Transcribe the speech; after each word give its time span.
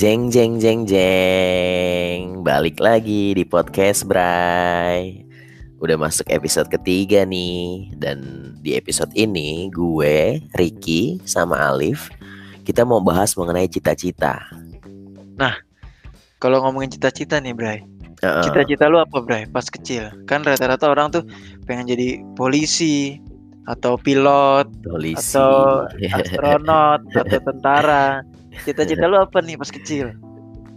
Jeng 0.00 0.32
jeng 0.32 0.56
jeng 0.56 0.88
jeng 0.88 2.40
Balik 2.40 2.80
lagi 2.80 3.36
di 3.36 3.44
podcast 3.44 4.08
Bray 4.08 5.28
Udah 5.76 6.00
masuk 6.00 6.24
episode 6.32 6.72
ketiga 6.72 7.28
nih 7.28 7.92
Dan 8.00 8.16
di 8.64 8.80
episode 8.80 9.12
ini 9.12 9.68
gue, 9.68 10.40
Ricky, 10.56 11.20
sama 11.28 11.60
Alif 11.68 12.08
Kita 12.64 12.88
mau 12.88 13.04
bahas 13.04 13.36
mengenai 13.36 13.68
cita-cita 13.68 14.40
Kalau 16.40 16.64
ngomongin 16.64 16.96
cita-cita 16.96 17.36
nih, 17.36 17.52
Bray. 17.52 17.84
Cita-cita 18.24 18.88
lu 18.88 19.04
apa, 19.04 19.20
Bray? 19.20 19.52
Pas 19.52 19.68
kecil. 19.68 20.08
Kan 20.24 20.48
rata-rata 20.48 20.88
orang 20.88 21.12
tuh 21.12 21.28
pengen 21.68 21.92
jadi 21.92 22.24
polisi 22.40 23.20
atau 23.68 24.00
pilot 24.00 24.64
Polisi 24.80 25.36
atau 25.36 25.84
astronot 26.16 27.04
atau 27.12 27.38
tentara. 27.44 28.24
Cita-cita 28.66 29.06
lu 29.06 29.16
apa 29.18 29.38
nih 29.40 29.56
pas 29.56 29.70
kecil? 29.70 30.14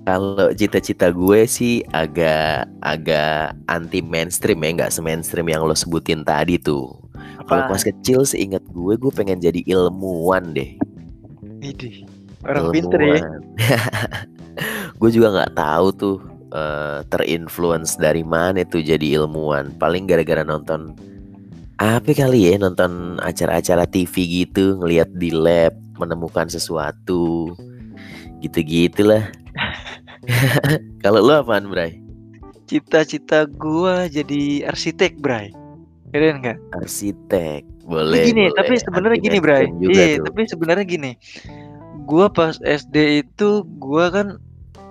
Kalau 0.04 0.52
cita-cita 0.52 1.16
gue 1.16 1.48
sih 1.48 1.80
agak 1.96 2.68
agak 2.84 3.56
anti 3.72 4.04
mainstream 4.04 4.60
ya, 4.60 4.70
nggak 4.84 4.92
se-mainstream 4.92 5.48
yang 5.48 5.64
lo 5.64 5.72
sebutin 5.72 6.28
tadi 6.28 6.60
tuh. 6.60 6.92
Kalau 7.48 7.64
pas 7.72 7.80
kecil 7.80 8.28
seingat 8.28 8.64
gue, 8.68 8.94
gue 9.00 9.12
pengen 9.16 9.40
jadi 9.40 9.64
ilmuwan 9.64 10.52
deh. 10.52 10.76
Idih. 11.64 12.04
Orang 12.44 12.76
pinter 12.76 13.00
ya. 13.00 13.20
Ilmuwan. 13.24 13.42
gue 15.00 15.10
juga 15.12 15.28
nggak 15.40 15.54
tahu 15.56 15.88
tuh 15.96 16.18
eh, 16.52 17.00
terinfluence 17.08 17.96
dari 17.96 18.28
mana 18.28 18.68
tuh 18.68 18.84
jadi 18.84 19.24
ilmuwan. 19.24 19.72
Paling 19.80 20.04
gara-gara 20.04 20.44
nonton 20.44 20.92
apa 21.80 22.12
kali 22.12 22.52
ya 22.52 22.60
nonton 22.60 23.18
acara-acara 23.24 23.88
TV 23.88 24.46
gitu, 24.46 24.80
ngelihat 24.80 25.10
di 25.16 25.32
lab 25.32 25.76
menemukan 25.98 26.48
sesuatu, 26.48 27.56
gitu-gitulah. 28.44 29.32
Kalau 31.04 31.20
lu 31.24 31.34
apaan, 31.34 31.72
Bray? 31.72 32.04
Cita-cita 32.68 33.48
gua 33.48 34.12
jadi 34.12 34.68
arsitek, 34.68 35.20
Bray. 35.24 35.56
Keren 36.12 36.44
nggak? 36.44 36.60
Arsitek, 36.78 37.66
boleh. 37.88 38.28
gini, 38.28 38.52
boleh. 38.52 38.58
tapi 38.60 38.74
sebenarnya 38.78 39.20
gini, 39.20 39.38
Bray. 39.40 39.66
Iya, 39.82 40.20
tuh. 40.20 40.30
tapi 40.30 40.42
sebenarnya 40.46 40.86
gini. 40.86 41.12
Gua 42.04 42.28
pas 42.28 42.60
SD 42.62 43.26
itu 43.26 43.64
gua 43.80 44.12
kan 44.12 44.28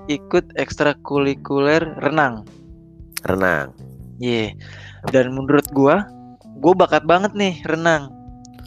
ikut 0.09 0.57
ekstrakurikuler 0.59 1.85
renang. 2.03 2.49
renang. 3.23 3.71
Iya. 4.19 4.57
Dan 5.15 5.37
menurut 5.39 5.67
gua, 5.71 6.03
gua 6.59 6.75
bakat 6.75 7.07
banget 7.07 7.33
nih 7.39 7.55
renang. 7.71 8.11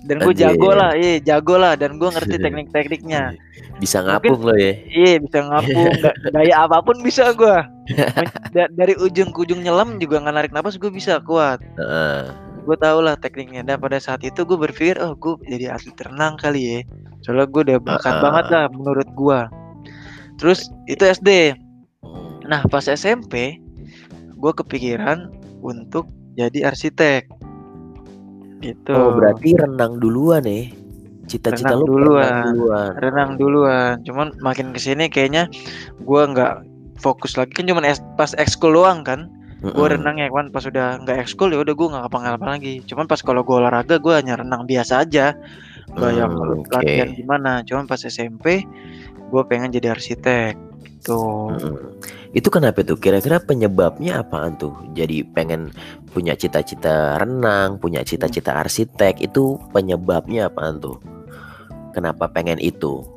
Dan 0.05 0.21
gue 0.21 0.33
jago 0.33 0.69
lah, 0.71 0.93
iya 0.93 1.17
jago 1.17 1.57
lah. 1.57 1.73
Dan 1.73 1.97
gua 1.97 2.13
ngerti 2.13 2.37
teknik-tekniknya. 2.45 3.33
Bisa 3.75 3.99
Mungkin- 3.99 4.37
ngapung 4.37 4.39
lo 4.45 4.53
ya. 4.53 4.71
Iya 4.85 5.13
bisa 5.19 5.39
ngapung, 5.43 5.91
ga- 6.05 6.17
gaya 6.31 6.55
apa 6.61 6.77
pun 6.79 7.01
bisa. 7.01 7.33
Da- 8.55 8.71
dari 8.71 8.93
ujung 8.95 9.33
ke 9.33 9.43
ujung 9.43 9.61
nyelam 9.61 9.97
juga 9.97 10.21
nggak 10.21 10.35
narik 10.35 10.51
napas 10.53 10.77
gue 10.77 10.89
bisa 10.89 11.17
kuat. 11.21 11.57
Gue 12.65 12.77
tau 12.77 13.01
lah 13.01 13.17
tekniknya. 13.17 13.61
Dan 13.61 13.77
pada 13.77 13.97
saat 13.97 14.21
itu 14.21 14.41
gue 14.41 14.57
berpikir, 14.57 14.97
oh 14.97 15.13
gue 15.13 15.37
jadi 15.45 15.73
atlet 15.73 15.97
renang 16.01 16.37
kali 16.37 16.61
ya. 16.61 16.77
Soalnya 17.21 17.45
gue 17.45 17.61
udah 17.65 17.79
bakat 17.81 18.15
Ah. 18.15 18.21
banget 18.21 18.45
lah 18.53 18.65
menurut 18.69 19.09
gua. 19.13 19.49
Terus 20.37 20.69
itu 20.85 21.01
SD. 21.01 21.57
Nah 22.45 22.61
pas 22.65 22.85
SMP, 22.85 23.57
gue 24.31 24.51
kepikiran 24.53 25.33
untuk 25.59 26.05
jadi 26.33 26.69
arsitek. 26.69 27.25
Gitu. 28.65 28.91
Oh, 28.91 29.13
berarti 29.13 29.53
renang 29.53 30.01
duluan 30.01 30.41
ya. 30.41 30.73
Cita-cita 31.25 31.73
Renang 31.73 31.81
lu 31.81 31.89
duluan. 31.91 32.21
renang 32.21 32.45
duluan. 32.47 32.91
renang 32.97 33.31
duluan. 33.35 33.93
Cuman 34.01 34.27
makin 34.39 34.69
ke 34.71 34.79
sini 34.79 35.05
kayaknya 35.05 35.49
gue 35.99 36.21
nggak 36.25 36.53
fokus 36.95 37.33
lagi 37.33 37.51
kan 37.51 37.65
cuman 37.65 37.81
es- 37.83 38.01
pas 38.13 38.33
ekskul 38.33 38.73
doang 38.73 39.01
kan. 39.01 39.29
Gue 39.61 39.73
Mm-mm. 39.73 39.97
renang 39.97 40.17
ya 40.17 40.29
kan 40.29 40.49
pas 40.49 40.61
udah 40.61 41.01
nggak 41.01 41.17
ekskul 41.19 41.49
ya 41.49 41.57
udah 41.57 41.73
gue 41.73 41.87
nggak 41.87 42.03
ngapa-ngapain 42.05 42.51
lagi. 42.55 42.73
Cuman 42.85 43.05
pas 43.05 43.17
kalau 43.19 43.41
gue 43.41 43.55
olahraga 43.55 43.97
gue 43.97 44.13
hanya 44.13 44.37
renang 44.37 44.65
biasa 44.65 45.01
aja. 45.01 45.33
Gak 45.87 46.11
yang 46.11 46.33
Hmm, 46.33 46.61
oke. 46.61 46.69
latihan 46.71 47.09
gimana. 47.09 47.51
Cuman 47.61 47.85
pas 47.85 47.97
SMP 47.97 48.61
gue 49.25 49.41
pengen 49.45 49.69
jadi 49.69 49.91
arsitek. 49.91 50.53
Gitu. 51.01 51.17
Mm-mm. 51.17 51.77
Itu 52.35 52.51
kenapa 52.51 52.83
tuh? 52.83 52.99
Kira-kira 52.99 53.39
penyebabnya 53.39 54.19
apaan 54.19 54.59
tuh? 54.59 54.75
Jadi 54.91 55.23
pengen 55.23 55.71
punya 56.11 56.35
cita-cita 56.35 57.15
renang, 57.15 57.79
punya 57.79 58.03
cita-cita 58.03 58.59
arsitek, 58.59 59.23
itu 59.23 59.55
penyebabnya 59.71 60.51
apaan 60.51 60.77
tuh? 60.77 60.99
Kenapa 61.95 62.27
pengen 62.27 62.59
itu? 62.59 63.07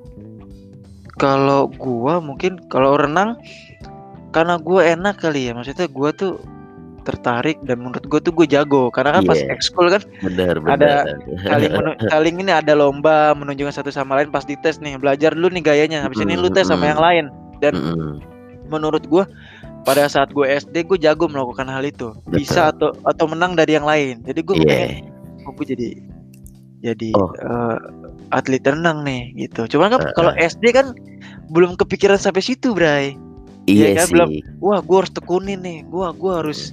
Kalau 1.19 1.67
gua 1.67 2.23
mungkin 2.23 2.63
kalau 2.71 2.95
renang 2.95 3.43
karena 4.31 4.55
gua 4.55 4.87
enak 4.87 5.19
kali 5.19 5.51
ya. 5.51 5.53
Maksudnya 5.53 5.91
gua 5.91 6.15
tuh 6.15 6.39
tertarik 7.03 7.59
dan 7.67 7.81
menurut 7.81 8.05
gua 8.05 8.21
tuh 8.21 8.31
gue 8.31 8.45
jago 8.45 8.93
karena 8.93 9.17
kan 9.17 9.25
pas 9.25 9.41
Iya. 9.41 9.57
ekskul 9.57 9.89
kan 9.89 10.05
Bener, 10.21 10.61
Ada 10.61 11.09
bener. 11.09 11.41
saling 11.41 11.73
menu- 11.73 11.99
saling 12.13 12.35
ini 12.37 12.53
ada 12.53 12.77
lomba 12.77 13.33
menunjukkan 13.33 13.73
satu 13.73 13.89
sama 13.89 14.13
lain 14.15 14.29
pas 14.29 14.45
dites 14.45 14.77
nih 14.79 15.01
belajar 15.01 15.33
dulu 15.33 15.49
nih 15.49 15.65
gayanya 15.65 16.05
habis 16.05 16.21
ini 16.21 16.37
lu 16.37 16.53
tes 16.53 16.69
sama 16.69 16.85
yang 16.85 17.01
lain 17.01 17.33
dan 17.65 17.81
Mm-mm. 17.81 18.21
Menurut 18.69 19.05
gua 19.09 19.25
pada 19.83 20.05
saat 20.05 20.29
gue 20.31 20.45
SD 20.45 20.85
gue 20.85 20.99
jago 21.01 21.27
melakukan 21.27 21.65
hal 21.65 21.81
itu 21.81 22.13
bisa 22.29 22.69
atau 22.71 22.93
atau 23.09 23.25
menang 23.25 23.57
dari 23.57 23.73
yang 23.73 23.89
lain 23.89 24.21
jadi 24.23 24.41
gue 24.45 24.55
pengen 24.61 25.09
oh, 25.49 25.53
gue 25.57 25.67
jadi 25.67 25.89
jadi 26.79 27.11
Oh. 27.17 27.33
eh, 27.35 27.77
atlet 28.31 28.61
renang 28.63 29.03
nih 29.03 29.33
gitu 29.35 29.65
cuman 29.67 29.97
kan 29.97 30.01
Uh-uh. 30.05 30.15
kalau 30.15 30.33
SD 30.37 30.77
kan 30.77 30.93
belum 31.49 31.75
kepikiran 31.81 32.21
sampai 32.21 32.45
situ 32.45 32.77
Bray 32.77 33.17
Iya 33.69 34.01
kan, 34.01 34.07
sih. 34.09 34.13
belum. 34.17 34.29
wah 34.65 34.81
gue 34.81 34.97
harus 34.97 35.13
tekunin 35.13 35.61
nih 35.61 35.85
gua 35.89 36.13
gua 36.17 36.41
harus 36.41 36.73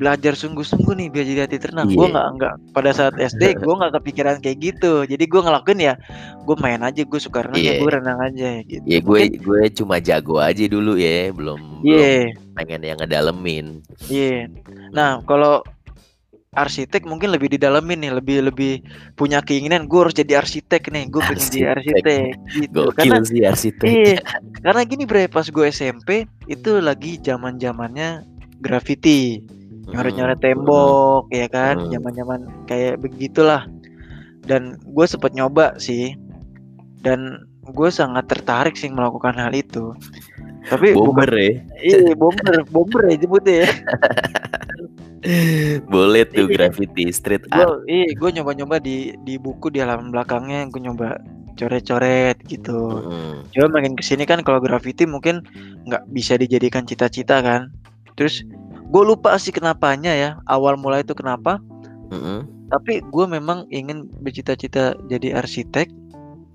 belajar 0.00 0.32
sungguh-sungguh 0.32 0.96
nih 0.96 1.08
biar 1.08 1.24
jadi 1.24 1.40
atlet 1.44 1.60
renang 1.62 1.86
gue 1.86 2.00
Iya. 2.00 2.08
nggak 2.10 2.28
nggak 2.34 2.54
pada 2.72 2.90
saat 2.90 3.14
SD 3.28 3.60
gue 3.60 3.74
nggak 3.76 3.92
kepikiran 4.00 4.36
kayak 4.40 4.58
gitu 4.58 5.04
jadi 5.04 5.20
gue 5.22 5.40
ngelakuin 5.40 5.80
ya 5.82 5.94
gue 6.40 6.56
main 6.56 6.80
aja 6.80 7.04
gue 7.04 7.20
suka 7.20 7.44
renang 7.44 7.60
ya 7.60 7.70
Iya. 7.70 7.78
gue 7.78 7.90
renang 7.92 8.18
aja 8.18 8.48
gitu 8.64 8.82
Ya 8.82 8.98
gue 8.98 9.20
gue 9.36 9.60
cuma 9.70 10.00
jago 10.00 10.40
aja 10.40 10.64
dulu 10.64 10.96
ya, 10.96 11.28
belum 11.28 11.60
belum 11.78 11.84
iya 11.84 12.32
pengen 12.54 12.80
yang 12.82 12.96
ngedalemin. 12.96 13.84
iya 14.08 14.48
nah 14.90 15.20
kalau 15.22 15.60
arsitek 16.50 17.04
mungkin 17.04 17.30
lebih 17.30 17.46
didalemin 17.48 18.00
nih 18.00 18.12
lebih 18.12 18.38
lebih 18.42 18.72
punya 19.14 19.38
keinginan 19.38 19.86
gue 19.86 20.00
harus 20.00 20.10
jadi 20.12 20.40
arsitek 20.40 20.82
nih 20.88 21.04
gue 21.06 21.20
pengen 21.20 21.38
jadi 21.44 21.60
Arsitek. 21.68 22.02
arsitek 22.02 22.24
gitu 22.56 22.80
Gokil 22.82 22.94
karena 22.96 23.16
sih 23.22 23.42
arsitek. 23.44 23.86
iya 23.86 24.18
karena 24.64 24.82
gini 24.82 25.04
bre 25.04 25.28
pas 25.28 25.46
gue 25.46 25.66
SMP 25.66 26.08
itu 26.46 26.70
lagi 26.80 27.20
zaman 27.20 27.54
zamannya 27.54 28.26
graffiti 28.58 29.46
nyoret-nyoret 29.90 30.38
tembok 30.38 31.26
ya 31.28 31.46
kan 31.46 31.76
Hmm. 31.76 31.90
zaman-zaman 31.90 32.40
kayak 32.64 32.98
begitulah 32.98 33.66
dan 34.42 34.74
gue 34.82 35.04
sempet 35.04 35.32
nyoba 35.32 35.76
sih 35.76 36.14
dan 37.00 37.42
gue 37.62 37.88
sangat 37.88 38.26
tertarik 38.26 38.74
sih 38.74 38.88
melakukan 38.88 39.32
hal 39.32 39.52
itu 39.52 39.94
tapi 40.66 40.92
Bomber 40.92 41.24
bukan 41.24 41.36
ya. 41.36 41.52
iya 41.80 42.12
bomber 42.12 42.54
bomber 42.68 43.02
ya 43.06 43.16
jemputnya 43.16 43.56
ya 43.62 43.70
Boleh 45.84 46.24
tuh 46.24 46.48
Iya. 46.48 46.54
graffiti 46.56 47.04
street 47.10 47.44
gue 47.46 47.60
art. 47.60 47.84
iya 47.84 48.08
gue 48.10 48.30
nyoba-nyoba 48.32 48.80
di 48.80 49.12
di 49.20 49.36
buku 49.36 49.68
di 49.68 49.78
halaman 49.78 50.08
belakangnya 50.08 50.64
gue 50.66 50.80
nyoba 50.80 51.20
coret-coret 51.54 52.40
gitu 52.42 53.04
Mm-mm. 53.04 53.44
Coba 53.52 53.66
makin 53.70 53.92
ke 53.92 54.00
sini 54.00 54.24
kan 54.24 54.40
kalau 54.40 54.58
graffiti 54.58 55.04
mungkin 55.04 55.44
nggak 55.84 56.08
bisa 56.08 56.40
dijadikan 56.40 56.88
cita-cita 56.88 57.44
kan. 57.44 57.68
Terus 58.16 58.40
gue 58.90 59.02
lupa 59.06 59.38
sih 59.38 59.54
kenapanya 59.54 60.10
ya. 60.12 60.30
Awal 60.44 60.74
mulai 60.76 61.00
itu 61.00 61.14
kenapa. 61.14 61.62
Mm-mm. 62.10 62.42
Tapi 62.68 63.02
gue 63.02 63.26
memang 63.26 63.66
ingin 63.70 64.10
bercita-cita 64.18 64.98
jadi 65.06 65.38
arsitek. 65.38 65.86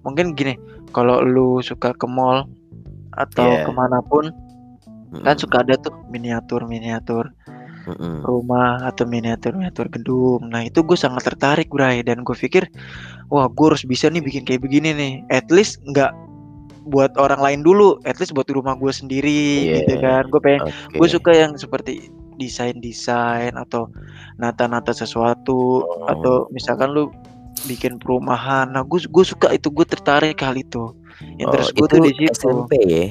Mungkin 0.04 0.36
gini. 0.36 0.60
Kalau 0.92 1.24
lu 1.24 1.60
suka 1.60 1.92
ke 1.92 2.08
mall 2.08 2.48
atau 3.16 3.48
Iya. 3.48 3.64
ke 3.64 3.72
mana 3.72 4.00
pun 4.04 4.32
kan 5.24 5.36
Mm-mm. 5.36 5.40
suka 5.40 5.64
ada 5.64 5.80
tuh 5.80 5.96
miniatur-miniatur 6.12 7.32
Mm-mm. 7.88 8.24
rumah 8.24 8.84
atau 8.84 9.08
miniatur-miniatur 9.08 9.88
gedung. 9.88 10.52
Nah 10.52 10.64
itu 10.64 10.84
gue 10.84 10.96
sangat 10.96 11.24
tertarik 11.24 11.72
Bray 11.72 12.04
dan 12.04 12.24
gue 12.24 12.36
pikir 12.36 12.68
wah 13.28 13.48
gue 13.48 13.66
harus 13.72 13.84
bisa 13.84 14.12
nih 14.12 14.20
bikin 14.20 14.44
kayak 14.44 14.64
begini 14.64 14.92
nih. 14.92 15.14
At 15.32 15.48
least 15.48 15.80
nggak 15.88 16.12
buat 16.86 17.18
orang 17.18 17.42
lain 17.42 17.60
dulu, 17.66 17.98
at 18.06 18.22
least 18.22 18.32
buat 18.32 18.46
rumah 18.48 18.78
gue 18.78 18.92
sendiri 18.94 19.42
Iya. 19.66 19.76
gitu 19.82 19.94
kan. 20.00 20.24
Gue 20.30 20.42
pengen, 20.42 20.62
Oke. 20.70 20.98
gue 21.02 21.08
suka 21.10 21.32
yang 21.34 21.52
seperti 21.58 22.08
desain-desain 22.38 23.56
atau 23.56 23.90
nata-nata 24.38 24.92
sesuatu 24.92 25.84
Oh. 25.86 26.12
atau 26.12 26.36
misalkan 26.52 26.92
lu 26.92 27.10
bikin 27.66 27.98
perumahan. 27.98 28.70
Nah 28.70 28.84
gue 28.86 29.00
gue 29.04 29.26
suka 29.26 29.52
itu 29.56 29.72
gue 29.72 29.86
tertarik 29.88 30.38
hal 30.44 30.56
itu. 30.60 30.92
Oh, 30.92 31.42
Interest 31.42 31.72
gue 31.74 31.88
tuh 31.88 32.00
di 32.04 32.12
situ. 32.14 32.32
SMP 32.36 32.74
ya. 32.86 33.06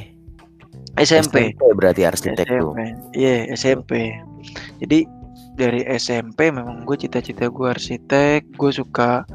SMP. 1.00 1.50
berarti 1.74 2.06
arsitek 2.06 2.46
tuh. 2.46 2.70
SMP. 2.70 2.78
Iya, 3.18 3.34
SMP. 3.58 3.92
Jadi 4.78 5.08
dari 5.58 5.82
SMP 5.90 6.54
memang 6.54 6.86
gue 6.86 6.94
cita-cita 6.94 7.50
gue 7.50 7.66
arsitek, 7.66 8.46
gue 8.54 8.70
suka 8.70 9.26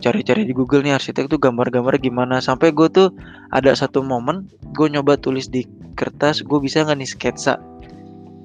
cari-cari 0.00 0.48
di 0.48 0.56
Google 0.56 0.80
nih 0.84 0.96
arsitek 0.96 1.28
tuh 1.28 1.36
gambar-gambar 1.36 2.00
gimana 2.00 2.40
sampai 2.40 2.72
gue 2.72 2.88
tuh 2.88 3.12
ada 3.52 3.76
satu 3.76 4.00
momen 4.00 4.48
gue 4.72 4.88
nyoba 4.88 5.20
tulis 5.20 5.52
di 5.52 5.68
kertas 5.94 6.40
gue 6.40 6.56
bisa 6.56 6.80
nggak 6.80 6.98
nih 7.04 7.10
sketsa 7.12 7.60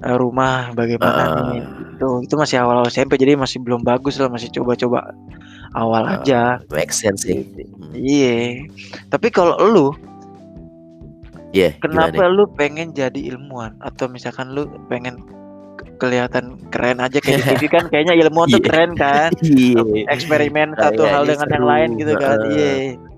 uh, 0.02 0.16
rumah 0.16 0.72
bagaimana 0.72 1.22
Ah. 1.22 1.32
nih 1.48 1.64
itu 1.96 2.08
itu 2.22 2.36
masih 2.36 2.60
awal-awal 2.60 2.88
SMP 2.88 3.16
jadi 3.16 3.36
masih 3.36 3.60
belum 3.60 3.80
bagus 3.82 4.18
lah 4.18 4.28
masih 4.28 4.52
coba-coba 4.52 5.16
awal 5.72 6.04
Ah. 6.04 6.18
aja. 6.18 6.60
make 6.70 6.92
sense 6.92 7.24
sih. 7.24 7.44
Hmm. 7.46 7.92
iya. 7.94 8.68
Tapi 9.08 9.30
kalau 9.30 9.56
lu 9.62 9.88
Iya, 11.52 11.72
gimana? 11.80 12.12
kenapa 12.12 12.28
lu 12.28 12.44
pengen 12.52 12.92
jadi 12.92 13.16
ilmuwan? 13.32 13.80
Atau 13.80 14.08
misalkan 14.08 14.52
lu 14.52 14.68
pengen 14.86 15.24
ke- 15.76 15.96
kelihatan 15.98 16.60
keren 16.68 17.00
aja 17.00 17.16
kayak 17.18 17.40
di 17.40 17.56
TV 17.56 17.64
kan 17.70 17.88
kayaknya 17.88 18.12
ilmuwan 18.18 18.48
tuh 18.50 18.60
Iya. 18.60 18.68
keren 18.68 18.92
kan. 18.94 19.32
Iya. 19.56 19.80
eksperimen 20.10 20.76
satu 20.76 21.04
hal 21.04 21.24
dengan 21.24 21.48
yang 21.48 21.64
seru, 21.64 21.72
lain 21.72 21.90
gitu 21.96 22.14
kan. 22.18 22.38
Iya. 22.46 22.72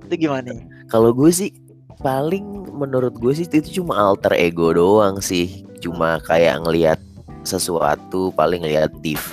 Itu 0.06 0.14
gimana? 0.16 0.54
Kalau 0.86 1.10
gue 1.12 1.32
sih 1.32 1.50
paling 1.98 2.46
menurut 2.70 3.18
gue 3.18 3.34
sih 3.34 3.50
itu 3.50 3.82
cuma 3.82 3.98
alter 3.98 4.38
ego 4.38 4.70
doang 4.70 5.18
sih. 5.18 5.66
Cuma 5.82 6.22
kayak 6.26 6.64
ngelihat 6.66 7.00
sesuatu 7.48 8.34
paling 8.36 8.64
ngelihat 8.64 8.92
TV. 9.00 9.32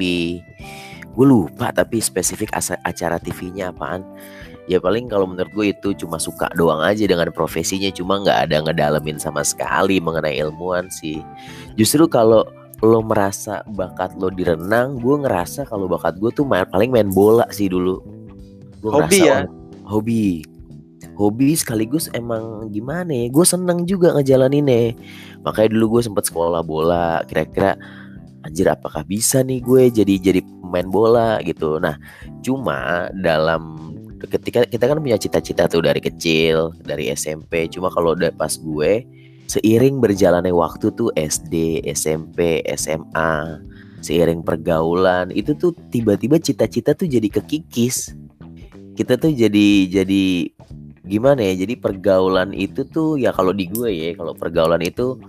Gue 1.14 1.26
lupa 1.26 1.70
tapi 1.70 2.02
spesifik 2.02 2.50
acara 2.54 3.18
TV-nya 3.18 3.70
apaan. 3.70 4.02
Ya 4.64 4.80
paling 4.80 5.12
kalau 5.12 5.28
menurut 5.28 5.52
gue 5.52 5.66
itu 5.76 5.92
cuma 6.04 6.16
suka 6.16 6.48
doang 6.56 6.80
aja 6.80 7.04
dengan 7.04 7.28
profesinya 7.28 7.92
cuma 7.92 8.16
nggak 8.16 8.48
ada 8.48 8.56
ngedalemin 8.64 9.20
sama 9.20 9.44
sekali 9.44 10.00
mengenai 10.00 10.40
ilmuwan 10.40 10.88
sih. 10.88 11.20
Justru 11.76 12.08
kalau 12.08 12.48
lo 12.80 13.00
merasa 13.04 13.60
bakat 13.76 14.16
lo 14.16 14.32
di 14.32 14.42
renang, 14.42 14.98
gue 14.98 15.16
ngerasa 15.20 15.68
kalau 15.68 15.84
bakat 15.86 16.16
gue 16.16 16.32
tuh 16.32 16.48
main, 16.48 16.64
paling 16.64 16.88
main 16.90 17.12
bola 17.12 17.44
sih 17.52 17.68
dulu. 17.68 18.00
Gua 18.80 19.04
Hobi 19.04 19.20
ya? 19.20 19.44
"Wah, 19.44 19.44
hobi 19.84 20.53
hobi 21.14 21.54
sekaligus 21.54 22.10
emang 22.12 22.70
gimana 22.70 23.10
ya 23.10 23.26
gue 23.30 23.46
seneng 23.46 23.86
juga 23.86 24.14
ngejalaninnya. 24.14 24.98
Makanya 25.46 25.68
dulu 25.74 25.98
gue 25.98 26.02
sempet 26.10 26.26
sekolah 26.26 26.62
bola 26.66 27.22
kira-kira 27.26 27.78
anjir 28.44 28.68
apakah 28.68 29.06
bisa 29.06 29.40
nih 29.40 29.62
gue 29.62 29.90
jadi 29.90 30.14
jadi 30.20 30.40
pemain 30.42 30.88
bola? 30.90 31.38
Gitu. 31.42 31.78
Nah 31.78 31.96
cuma 32.42 33.08
dalam 33.16 33.94
ketika 34.24 34.64
kita 34.64 34.84
kan 34.88 34.98
punya 35.00 35.20
cita-cita 35.20 35.68
tuh 35.68 35.84
dari 35.84 36.00
kecil 36.00 36.72
dari 36.80 37.12
SMP 37.12 37.68
cuma 37.68 37.92
kalau 37.92 38.16
udah 38.16 38.32
pas 38.32 38.56
gue 38.56 39.04
seiring 39.52 40.00
berjalannya 40.00 40.48
waktu 40.48 40.88
tuh 40.96 41.12
SD 41.12 41.84
SMP 41.92 42.64
SMA 42.72 43.60
seiring 44.04 44.44
pergaulan 44.44 45.32
itu 45.32 45.56
tuh 45.56 45.72
tiba-tiba 45.88 46.36
cita-cita 46.36 46.92
tuh 46.92 47.08
jadi 47.08 47.24
kekikis. 47.32 48.12
Kita 48.94 49.16
tuh 49.16 49.32
jadi 49.32 49.88
jadi 49.88 50.52
gimana 51.04 51.44
ya 51.44 51.64
jadi 51.68 51.76
pergaulan 51.76 52.56
itu 52.56 52.88
tuh 52.88 53.20
ya 53.20 53.28
kalau 53.30 53.52
di 53.52 53.68
gue 53.68 53.92
ya 53.92 54.08
kalau 54.16 54.32
pergaulan 54.32 54.80
itu 54.80 55.20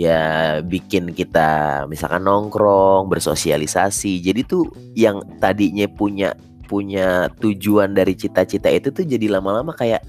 ya 0.00 0.20
bikin 0.64 1.12
kita 1.12 1.84
misalkan 1.84 2.24
nongkrong 2.24 3.12
bersosialisasi. 3.12 4.24
Jadi 4.24 4.40
tuh 4.48 4.72
yang 4.96 5.20
tadinya 5.36 5.84
punya 5.90 6.32
punya 6.64 7.28
tujuan 7.42 7.92
dari 7.92 8.16
cita-cita 8.16 8.72
itu 8.72 8.88
tuh 8.94 9.04
jadi 9.04 9.28
lama-lama 9.28 9.76
kayak 9.76 10.00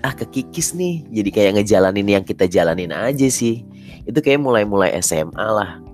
ah 0.00 0.16
kekikis 0.16 0.72
nih. 0.72 1.04
Jadi 1.12 1.30
kayak 1.34 1.52
ngejalanin 1.60 2.08
yang 2.08 2.24
kita 2.24 2.48
jalanin 2.48 2.96
aja 2.96 3.28
sih. 3.28 3.60
Itu 4.08 4.24
kayak 4.24 4.40
mulai-mulai 4.40 4.96
SMA 5.04 5.46
lah. 5.52 5.84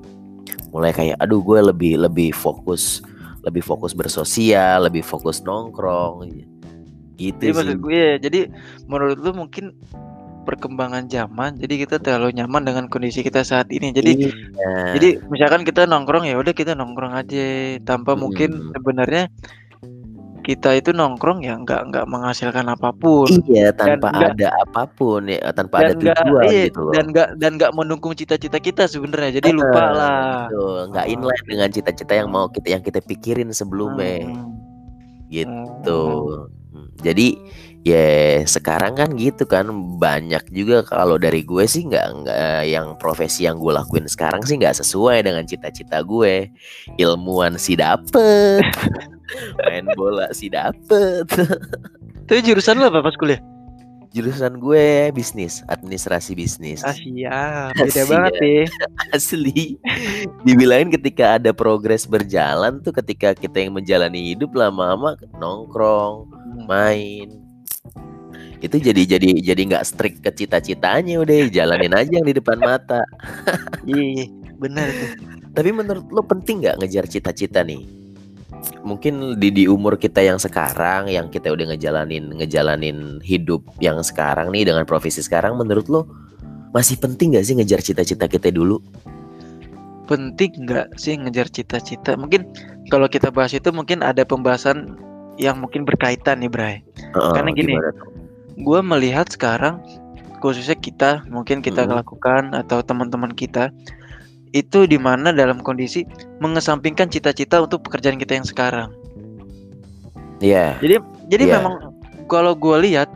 Mulai 0.71 0.95
kayak 0.95 1.17
aduh 1.19 1.43
gue 1.43 1.59
lebih 1.67 1.99
lebih 1.99 2.31
fokus 2.31 3.03
lebih 3.43 3.67
fokus 3.67 3.91
bersosial 3.91 4.87
lebih 4.87 5.03
fokus 5.03 5.43
nongkrong 5.43 6.31
gitu 7.15 7.39
Jadi 7.39 7.49
sih 7.49 7.57
maksud 7.57 7.79
gue 7.79 7.95
ya, 7.95 8.15
jadi 8.19 8.41
menurut 8.85 9.17
lu 9.17 9.31
mungkin 9.33 9.65
perkembangan 10.43 11.07
zaman, 11.07 11.55
jadi 11.55 11.87
kita 11.87 11.97
terlalu 11.97 12.35
nyaman 12.35 12.63
dengan 12.63 12.85
kondisi 12.87 13.23
kita 13.23 13.43
saat 13.43 13.71
ini. 13.71 13.91
Jadi 13.91 14.27
Iya. 14.27 14.75
jadi 14.93 15.09
misalkan 15.27 15.63
kita 15.63 15.87
nongkrong 15.87 16.25
ya 16.25 16.35
udah 16.35 16.51
kita 16.51 16.75
nongkrong 16.75 17.15
aja 17.15 17.45
tanpa 17.81 18.13
mungkin 18.15 18.51
Mm. 18.51 18.71
sebenarnya 18.75 19.25
kita 20.43 20.75
itu 20.75 20.91
nongkrong 20.91 21.39
ya 21.41 21.55
nggak 21.55 21.81
nggak 21.87 22.05
menghasilkan 22.05 22.67
apa 22.67 22.91
pun 22.91 23.31
Iya 23.47 23.71
tanpa 23.71 24.11
nggak- 24.11 24.35
ada 24.35 24.49
apa 24.59 24.83
pun 24.91 25.31
ya 25.31 25.39
tanpa 25.55 25.79
ada 25.79 25.95
dan 25.95 26.03
tujuan 26.19 26.43
iya, 26.45 26.63
gitu 26.67 26.81
loh. 26.83 26.91
dan 26.91 27.05
nggak 27.07 27.29
dan 27.39 27.51
nggak 27.55 27.73
mendukung 27.73 28.11
cita-cita 28.13 28.59
kita 28.59 28.83
sebenarnya. 28.85 29.39
Jadi 29.39 29.55
lupa 29.55 29.79
Heeh, 29.79 29.95
lah. 29.95 30.51
Nggak 30.91 31.07
inline 31.07 31.47
dengan 31.47 31.69
cita-cita 31.71 32.13
yang 32.13 32.27
mau 32.27 32.51
kita 32.51 32.67
yang 32.69 32.83
kita 32.83 32.99
pikirin 33.01 33.55
sebelumnya 33.55 34.27
Hmm. 34.27 34.59
gitu. 35.29 36.03
Hmm, 36.43 36.51
Jadi 37.01 37.39
ya 37.83 38.39
sekarang 38.47 38.95
kan 38.95 39.11
gitu 39.19 39.43
kan 39.43 39.67
banyak 39.99 40.47
juga 40.55 40.87
kalau 40.87 41.19
dari 41.19 41.43
gue 41.43 41.67
sih 41.67 41.83
nggak 41.83 42.07
nggak 42.23 42.63
yang 42.71 42.95
profesi 42.95 43.43
yang 43.43 43.59
gue 43.59 43.75
lakuin 43.75 44.07
sekarang 44.07 44.47
sih 44.47 44.55
nggak 44.55 44.79
sesuai 44.79 45.27
dengan 45.27 45.49
cita-cita 45.49 46.05
gue. 46.05 46.53
Ilmuwan 47.01 47.57
sih 47.57 47.75
dapet, 47.79 48.67
main 49.67 49.87
bola 49.97 50.31
sih 50.31 50.53
dapet. 50.53 51.27
Tapi 52.29 52.41
jurusan 52.45 52.79
lu 52.79 52.87
apa 52.87 53.03
pas 53.03 53.17
kuliah? 53.19 53.52
Jurusan 54.13 54.61
gue 54.61 55.09
bisnis, 55.11 55.65
administrasi 55.73 56.37
bisnis. 56.37 56.85
Ah 56.85 56.93
siap, 56.93 57.73
beda 57.81 58.03
banget 58.05 58.33
deh. 58.39 58.67
Asli. 59.17 59.81
Dibilangin 60.45 60.93
ketika 60.93 61.41
ada 61.41 61.57
progres 61.57 62.05
berjalan 62.05 62.85
tuh 62.85 62.93
ketika 62.93 63.33
kita 63.33 63.65
yang 63.65 63.73
menjalani 63.81 64.37
hidup 64.37 64.53
lama-lama 64.53 65.17
nongkrong, 65.41 66.29
Hmm. 66.53 66.69
main. 66.69 67.29
Itu 68.61 68.77
jadi 68.77 69.03
jadi 69.17 69.41
jadi 69.41 69.63
nggak 69.73 69.87
strict 69.89 70.19
ke 70.21 70.31
cita-citanya 70.31 71.19
udah 71.19 71.49
jalanin 71.49 71.97
aja 71.97 72.13
yang 72.21 72.29
di 72.29 72.37
depan 72.37 72.61
mata. 72.61 73.03
Iya, 73.89 74.29
benar 74.61 74.87
tuh. 74.93 75.11
Tapi 75.57 75.71
menurut 75.75 76.07
lo 76.13 76.23
penting 76.23 76.63
nggak 76.63 76.79
ngejar 76.85 77.05
cita-cita 77.11 77.65
nih? 77.67 77.83
Mungkin 78.83 79.39
di 79.39 79.55
di 79.55 79.65
umur 79.67 79.99
kita 79.99 80.23
yang 80.23 80.39
sekarang 80.39 81.11
yang 81.11 81.31
kita 81.31 81.51
udah 81.51 81.75
ngejalanin 81.75 82.35
ngejalanin 82.35 83.19
hidup 83.23 83.63
yang 83.79 83.99
sekarang 84.03 84.51
nih 84.51 84.67
dengan 84.67 84.87
profesi 84.87 85.23
sekarang 85.23 85.55
menurut 85.59 85.87
lo 85.87 86.03
masih 86.75 86.99
penting 86.99 87.37
nggak 87.37 87.45
sih 87.47 87.55
ngejar 87.59 87.81
cita-cita 87.85 88.27
kita 88.27 88.49
dulu? 88.49 88.81
penting 90.13 90.69
nggak 90.69 90.99
sih 91.01 91.17
ngejar 91.17 91.49
cita-cita? 91.49 92.19
Mungkin 92.19 92.45
kalau 92.93 93.09
kita 93.09 93.33
bahas 93.33 93.55
itu 93.57 93.73
mungkin 93.73 94.05
ada 94.05 94.27
pembahasan 94.27 94.99
yang 95.41 95.63
mungkin 95.63 95.89
berkaitan 95.89 96.45
nih, 96.45 96.51
Bray. 96.53 96.77
Heeh, 97.17 97.33
Karena 97.33 97.51
gini? 97.57 97.73
Gue 98.61 98.85
melihat 98.85 99.33
sekarang 99.33 99.81
khususnya 100.45 100.77
kita 100.77 101.23
mungkin 101.31 101.63
kita 101.63 101.87
Mm-mm. 101.87 102.03
lakukan 102.03 102.53
atau 102.53 102.83
teman-teman 102.83 103.31
kita 103.33 103.71
itu 104.53 104.85
di 104.85 104.97
mana 104.97 105.33
dalam 105.33 105.59
kondisi 105.59 106.05
mengesampingkan 106.39 107.09
cita-cita 107.09 107.59
untuk 107.59 107.83
pekerjaan 107.83 108.17
kita 108.17 108.37
yang 108.37 108.45
sekarang. 108.45 108.91
Iya. 110.39 110.77
Jadi 110.79 110.97
jadi 111.29 111.45
Iya. 111.47 111.55
memang 111.59 111.75
kalau 112.27 112.53
gue 112.53 112.77
lihat 112.85 113.09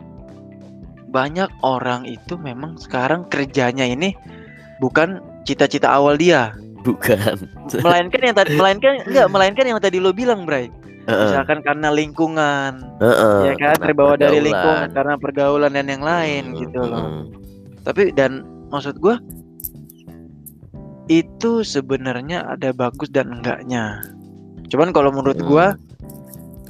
banyak 1.07 1.49
orang 1.61 2.05
itu 2.05 2.37
memang 2.37 2.77
sekarang 2.77 3.25
kerjanya 3.27 3.85
ini 3.85 4.13
bukan 4.79 5.21
cita-cita 5.43 5.89
awal 5.89 6.17
dia, 6.17 6.53
Bukan. 6.83 7.49
melainkan 7.81 8.21
yang 8.21 8.37
tadi 8.37 8.53
melainkan 8.55 8.93
enggak 9.07 9.27
melainkan 9.27 9.65
yang 9.65 9.79
tadi 9.79 9.97
lo 9.97 10.13
bilang, 10.13 10.45
Bray. 10.45 10.69
Heeh, 11.07 11.23
Misalkan 11.23 11.63
karena 11.63 11.89
lingkungan, 11.89 12.73
heeh, 12.99 13.39
ya 13.47 13.55
kan 13.55 13.79
karena 13.79 13.85
terbawa 13.87 14.15
dari 14.15 14.27
pergaulan. 14.27 14.47
lingkungan 14.51 14.89
karena 14.91 15.15
pergaulan 15.17 15.73
dan 15.73 15.87
yang 15.87 16.03
lain 16.03 16.43
Mm, 16.51 16.57
gitu 16.59 16.81
loh. 16.83 17.05
mm. 17.07 17.23
Tapi 17.87 18.03
dan 18.11 18.43
maksud 18.69 18.99
gua 18.99 19.23
itu 21.07 21.63
sebenarnya 21.63 22.47
ada 22.47 22.75
bagus 22.75 23.11
dan 23.11 23.31
enggaknya. 23.31 24.03
Cuman 24.67 24.91
kalau 24.91 25.15
menurut 25.15 25.39
Hmm. 25.39 25.49
gua 25.49 25.67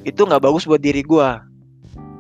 itu 0.04 0.20
nggak 0.22 0.44
bagus 0.44 0.68
buat 0.68 0.80
diri 0.80 1.00
gua. 1.00 1.44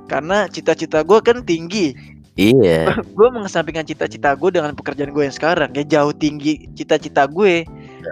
Karena 0.08 0.48
cita-cita 0.48 1.04
gua 1.04 1.20
kan 1.20 1.44
tinggi. 1.44 1.92
Iya. 2.36 2.92
Gua 3.16 3.32
mengesampingkan 3.32 3.88
cita-cita 3.88 4.36
gue 4.36 4.52
dengan 4.52 4.76
pekerjaan 4.76 5.08
gue 5.08 5.24
yang 5.24 5.32
sekarang. 5.32 5.72
Ya 5.72 5.84
jauh 5.88 6.12
tinggi 6.12 6.68
cita-cita 6.76 7.24
gue 7.24 7.64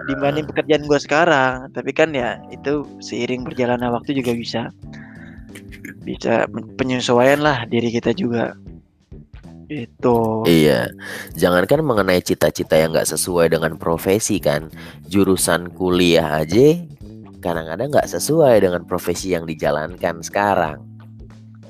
dibanding 0.09 0.49
pekerjaan 0.49 0.89
gue 0.89 0.97
sekarang. 0.97 1.69
Tapi 1.69 1.93
kan 1.93 2.09
ya 2.09 2.41
itu 2.49 2.81
seiring 3.05 3.45
berjalannya 3.45 3.85
waktu 3.85 4.17
juga 4.17 4.33
bisa 4.33 4.73
bisa 6.01 6.49
penyesuaian 6.73 7.37
lah 7.37 7.69
diri 7.69 7.93
kita 7.93 8.17
juga. 8.17 8.57
Itu. 9.67 10.45
Iya, 10.45 10.89
jangankan 11.33 11.81
mengenai 11.81 12.21
cita-cita 12.21 12.77
yang 12.77 12.93
nggak 12.93 13.09
sesuai 13.09 13.53
dengan 13.53 13.77
profesi 13.81 14.37
kan, 14.37 14.69
jurusan 15.09 15.73
kuliah 15.73 16.41
aja 16.45 16.77
kadang-kadang 17.45 17.93
nggak 17.93 18.09
sesuai 18.09 18.57
dengan 18.65 18.81
profesi 18.89 19.37
yang 19.37 19.45
dijalankan 19.45 20.25
sekarang. 20.25 20.81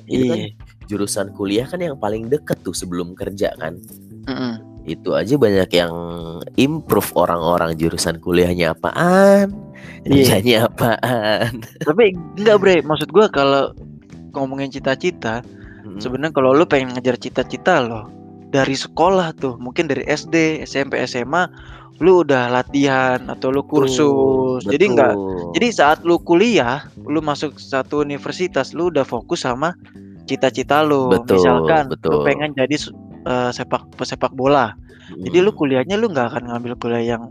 Itu 0.08 0.32
kan 0.32 0.40
Iya. 0.40 0.56
jurusan 0.88 1.36
kuliah 1.36 1.68
kan 1.68 1.84
yang 1.84 2.00
paling 2.00 2.32
deket 2.32 2.64
tuh 2.64 2.72
sebelum 2.72 3.12
kerja 3.12 3.52
kan. 3.60 3.76
Mm-mm. 4.24 4.54
Itu 4.88 5.18
aja 5.18 5.36
banyak 5.36 5.70
yang 5.76 5.94
improve 6.56 7.12
orang-orang 7.18 7.76
jurusan 7.76 8.22
kuliahnya 8.24 8.72
apaan, 8.78 9.52
Iya. 10.08 10.40
kerjanya 10.40 10.58
apaan. 10.72 11.60
Tapi 11.84 12.16
enggak 12.40 12.58
bre, 12.62 12.76
maksud 12.80 13.10
gua 13.12 13.28
kalau 13.28 13.76
ngomongin 14.32 14.72
cita-cita, 14.72 15.44
Mm-mm. 15.86 16.02
sebenarnya 16.02 16.34
kalau 16.34 16.52
lu 16.52 16.66
pengen 16.66 16.98
ngejar 16.98 17.16
cita-cita 17.16 17.80
lo 17.80 18.10
dari 18.50 18.74
sekolah 18.74 19.36
tuh, 19.36 19.60
mungkin 19.60 19.86
dari 19.86 20.08
SD, 20.08 20.64
SMP, 20.64 20.96
SMA, 21.04 21.46
lu 22.00 22.24
udah 22.24 22.48
latihan 22.50 23.20
atau 23.28 23.52
lu 23.52 23.64
kursus. 23.64 24.64
Betul, 24.64 24.72
Jadi 24.72 24.86
nggak 24.96 25.14
betul. 25.16 25.52
Jadi 25.60 25.68
saat 25.72 26.00
lu 26.08 26.16
kuliah, 26.18 26.88
lu 27.04 27.20
masuk 27.20 27.60
satu 27.60 28.00
universitas, 28.00 28.72
lu 28.72 28.88
udah 28.88 29.04
fokus 29.04 29.44
sama 29.44 29.76
cita-cita 30.26 30.82
lu. 30.82 31.12
Betul, 31.12 31.36
Misalkan 31.40 31.92
lu 31.92 32.00
betul. 32.00 32.24
pengen 32.24 32.56
jadi 32.56 32.76
eh, 33.28 33.52
sepak 33.52 33.92
pesepak 33.96 34.32
bola. 34.32 34.72
Jadi 35.06 35.38
lu 35.38 35.52
kuliahnya 35.52 36.00
lu 36.00 36.08
nggak 36.10 36.34
akan 36.34 36.44
ngambil 36.50 36.74
kuliah 36.80 37.16
yang 37.16 37.24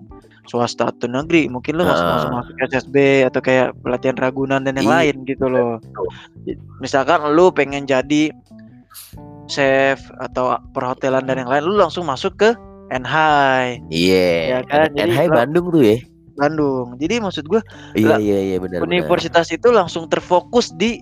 swasta 0.45 0.93
atau 0.93 1.09
negeri. 1.09 1.49
Mungkin 1.49 1.73
lu 1.75 1.89
masuk 1.89 2.05
masuk 2.05 2.29
Ah. 2.29 2.35
masuk 2.45 2.55
SSB 2.69 2.97
atau 3.25 3.41
kayak 3.41 3.73
pelatihan 3.81 4.17
Ragunan 4.21 4.61
dan 4.61 4.77
yang 4.77 4.87
Iya, 4.87 4.95
lain 5.09 5.17
gitu 5.25 5.49
loh. 5.49 5.81
Misalkan 6.81 7.33
lu 7.33 7.49
pengen 7.51 7.89
jadi 7.89 8.29
chef 9.47 9.99
atau 10.19 10.57
perhotelan 10.73 11.23
dan 11.23 11.39
yang 11.39 11.49
lain, 11.49 11.63
lu 11.63 11.75
langsung 11.75 12.05
masuk 12.05 12.35
ke 12.37 12.51
NHI 12.91 13.85
Iya, 13.89 14.29
Ya 14.47 14.59
kan, 14.63 14.93
jadi 14.93 15.27
lo- 15.27 15.35
Bandung 15.35 15.67
tuh 15.71 15.83
ya. 15.83 15.99
Bandung. 16.35 16.99
Jadi 16.99 17.15
maksud 17.19 17.47
gua 17.47 17.63
Iya 17.93 18.19
iya 18.19 18.39
iya 18.45 18.57
benar 18.59 18.83
benar. 18.83 18.91
universitas 18.91 19.49
itu 19.49 19.71
langsung 19.71 20.07
terfokus 20.07 20.75
di 20.75 20.99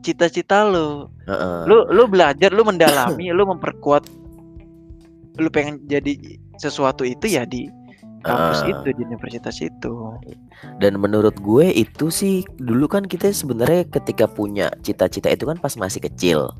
cita-cita 0.00 0.62
lu. 0.62 1.08
Heeh. 1.24 1.64
Lu 1.64 1.88
lu 1.88 2.04
belajar, 2.06 2.52
lu 2.52 2.62
mendalami, 2.62 3.32
lu 3.32 3.42
memperkuat 3.46 4.04
lu 5.36 5.48
pengen 5.48 5.80
jadi 5.84 6.16
sesuatu 6.56 7.04
itu 7.04 7.28
ya 7.28 7.44
di 7.44 7.68
kampus 8.26 8.58
Heeh. 8.66 8.72
itu 8.74 8.88
di 8.92 9.02
universitas 9.06 9.56
itu. 9.62 9.94
Dan 10.82 10.98
menurut 10.98 11.38
gue 11.38 11.70
itu 11.70 12.10
sih 12.10 12.42
dulu 12.58 12.90
kan 12.90 13.06
kita 13.06 13.30
sebenarnya 13.30 13.86
ketika 13.86 14.26
punya 14.26 14.68
cita-cita 14.82 15.30
itu 15.30 15.46
kan 15.46 15.56
pas 15.56 15.78
masih 15.78 16.02
kecil. 16.02 16.50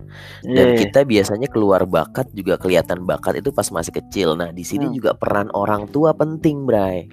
Dan 0.46 0.78
Iya. 0.78 0.86
kita 0.86 1.02
biasanya 1.02 1.50
keluar 1.50 1.82
bakat 1.84 2.30
juga 2.32 2.54
kelihatan 2.56 3.02
bakat 3.02 3.42
itu 3.42 3.50
pas 3.50 3.66
masih 3.74 3.90
kecil. 3.90 4.38
Nah, 4.38 4.54
di 4.54 4.62
sini 4.62 4.86
Hmm. 4.86 4.94
juga 4.94 5.10
peran 5.18 5.50
orang 5.52 5.90
tua 5.90 6.14
penting, 6.14 6.62
Bray. 6.64 7.10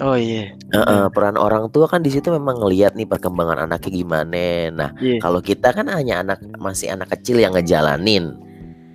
Oh 0.00 0.16
iya. 0.16 0.56
Heeh, 0.72 1.04
peran 1.12 1.36
orang 1.36 1.68
tua 1.68 1.84
kan 1.84 2.00
di 2.00 2.08
situ 2.08 2.32
memang 2.32 2.56
ngelihat 2.56 2.96
nih 2.96 3.04
perkembangan 3.04 3.68
anaknya 3.68 3.90
gimana. 3.92 4.46
Nah, 4.72 4.90
Iya. 4.96 5.20
kalau 5.20 5.44
kita 5.44 5.76
kan 5.76 5.92
hanya 5.92 6.24
anak 6.24 6.40
masih 6.56 6.88
anak 6.88 7.12
kecil 7.12 7.36
yang 7.36 7.52
ngejalanin 7.52 8.32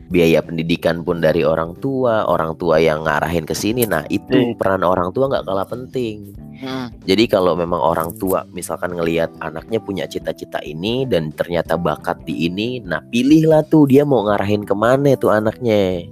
biaya 0.05 0.37
pendidikan 0.45 1.01
pun 1.01 1.17
dari 1.17 1.41
orang 1.41 1.73
tua, 1.81 2.29
orang 2.29 2.53
tua 2.61 2.77
yang 2.77 3.01
ngarahin 3.05 3.41
ke 3.41 3.57
sini. 3.57 3.89
Nah, 3.89 4.05
itu 4.07 4.53
Iya. 4.53 4.57
peran 4.57 4.85
orang 4.85 5.09
tua 5.11 5.25
nggak 5.29 5.45
kalah 5.49 5.65
penting. 5.65 6.29
Hmm. 6.55 6.87
Jadi 7.03 7.25
kalau 7.27 7.57
memang 7.57 7.81
orang 7.81 8.15
tua 8.15 8.45
misalkan 8.53 8.95
ngelihat 8.95 9.33
anaknya 9.41 9.81
punya 9.81 10.05
cita-cita 10.07 10.61
ini 10.63 11.03
dan 11.09 11.33
ternyata 11.33 11.75
bakat 11.75 12.21
di 12.23 12.47
ini, 12.47 12.79
nah 12.79 13.01
pilihlah 13.01 13.65
tuh 13.67 13.89
dia 13.89 14.05
mau 14.05 14.23
ngarahin 14.23 14.63
ke 14.63 14.71
mana 14.77 15.17
tuh 15.17 15.33
anaknya. 15.33 16.05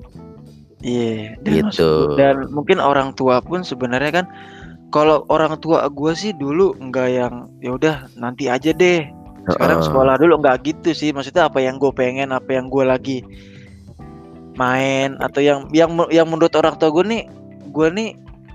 Iya. 0.84 1.40
Dan 1.40 1.52
Gitu. 1.54 1.64
maksud- 1.72 2.18
Dan 2.20 2.36
mungkin 2.52 2.84
orang 2.84 3.16
tua 3.16 3.40
pun 3.40 3.64
sebenarnya 3.64 4.12
kan 4.12 4.26
kalau 4.92 5.24
orang 5.32 5.56
tua 5.64 5.88
gue 5.88 6.12
sih 6.14 6.36
dulu 6.36 6.76
nggak 6.76 7.10
yang 7.10 7.34
ya 7.64 7.72
udah 7.78 7.96
nanti 8.20 8.52
aja 8.52 8.76
deh. 8.76 9.08
Sekarang 9.48 9.80
Heeh. 9.80 9.88
sekolah 9.88 10.16
dulu 10.20 10.44
nggak 10.44 10.58
gitu 10.68 10.92
sih. 10.92 11.16
Maksudnya 11.16 11.48
apa 11.48 11.64
yang 11.64 11.80
gue 11.80 11.92
pengen, 11.96 12.36
apa 12.36 12.58
yang 12.58 12.68
gue 12.68 12.84
lagi 12.84 13.18
main 14.56 15.18
atau 15.20 15.42
yang 15.42 15.70
yang 15.74 15.94
yang 16.14 16.28
menurut 16.30 16.54
orang 16.56 16.78
tua 16.78 16.90
gue 16.94 17.06
nih, 17.06 17.24
gue 17.70 17.88
nih 17.90 18.10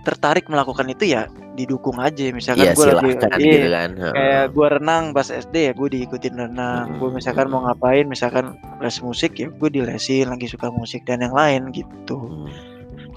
tertarik 0.07 0.49
melakukan 0.49 0.89
itu 0.89 1.13
ya 1.13 1.29
didukung 1.59 1.99
aja. 1.99 2.31
Misalkan 2.31 2.71
Iya 2.71 2.73
gue 2.79 2.87
lagi 2.87 3.13
iya, 3.43 3.51
gitu 3.59 3.69
kan. 3.75 3.91
Kayak 4.15 4.45
gue 4.55 4.67
renang 4.79 5.05
pas 5.11 5.29
SD 5.29 5.55
ya 5.69 5.73
gue 5.75 5.89
diikutin 5.91 6.35
renang. 6.39 6.87
Gue 7.03 7.11
misalkan 7.11 7.51
mau 7.51 7.67
ngapain, 7.67 8.07
misalkan 8.07 8.55
les 8.79 8.97
musik 9.03 9.35
ya 9.37 9.51
gue 9.51 9.71
dilesin 9.71 10.31
lagi 10.31 10.47
suka 10.47 10.71
musik 10.71 11.03
dan 11.05 11.21
yang 11.21 11.35
lain 11.35 11.75
gitu. 11.75 12.17
Hmm. 12.17 12.49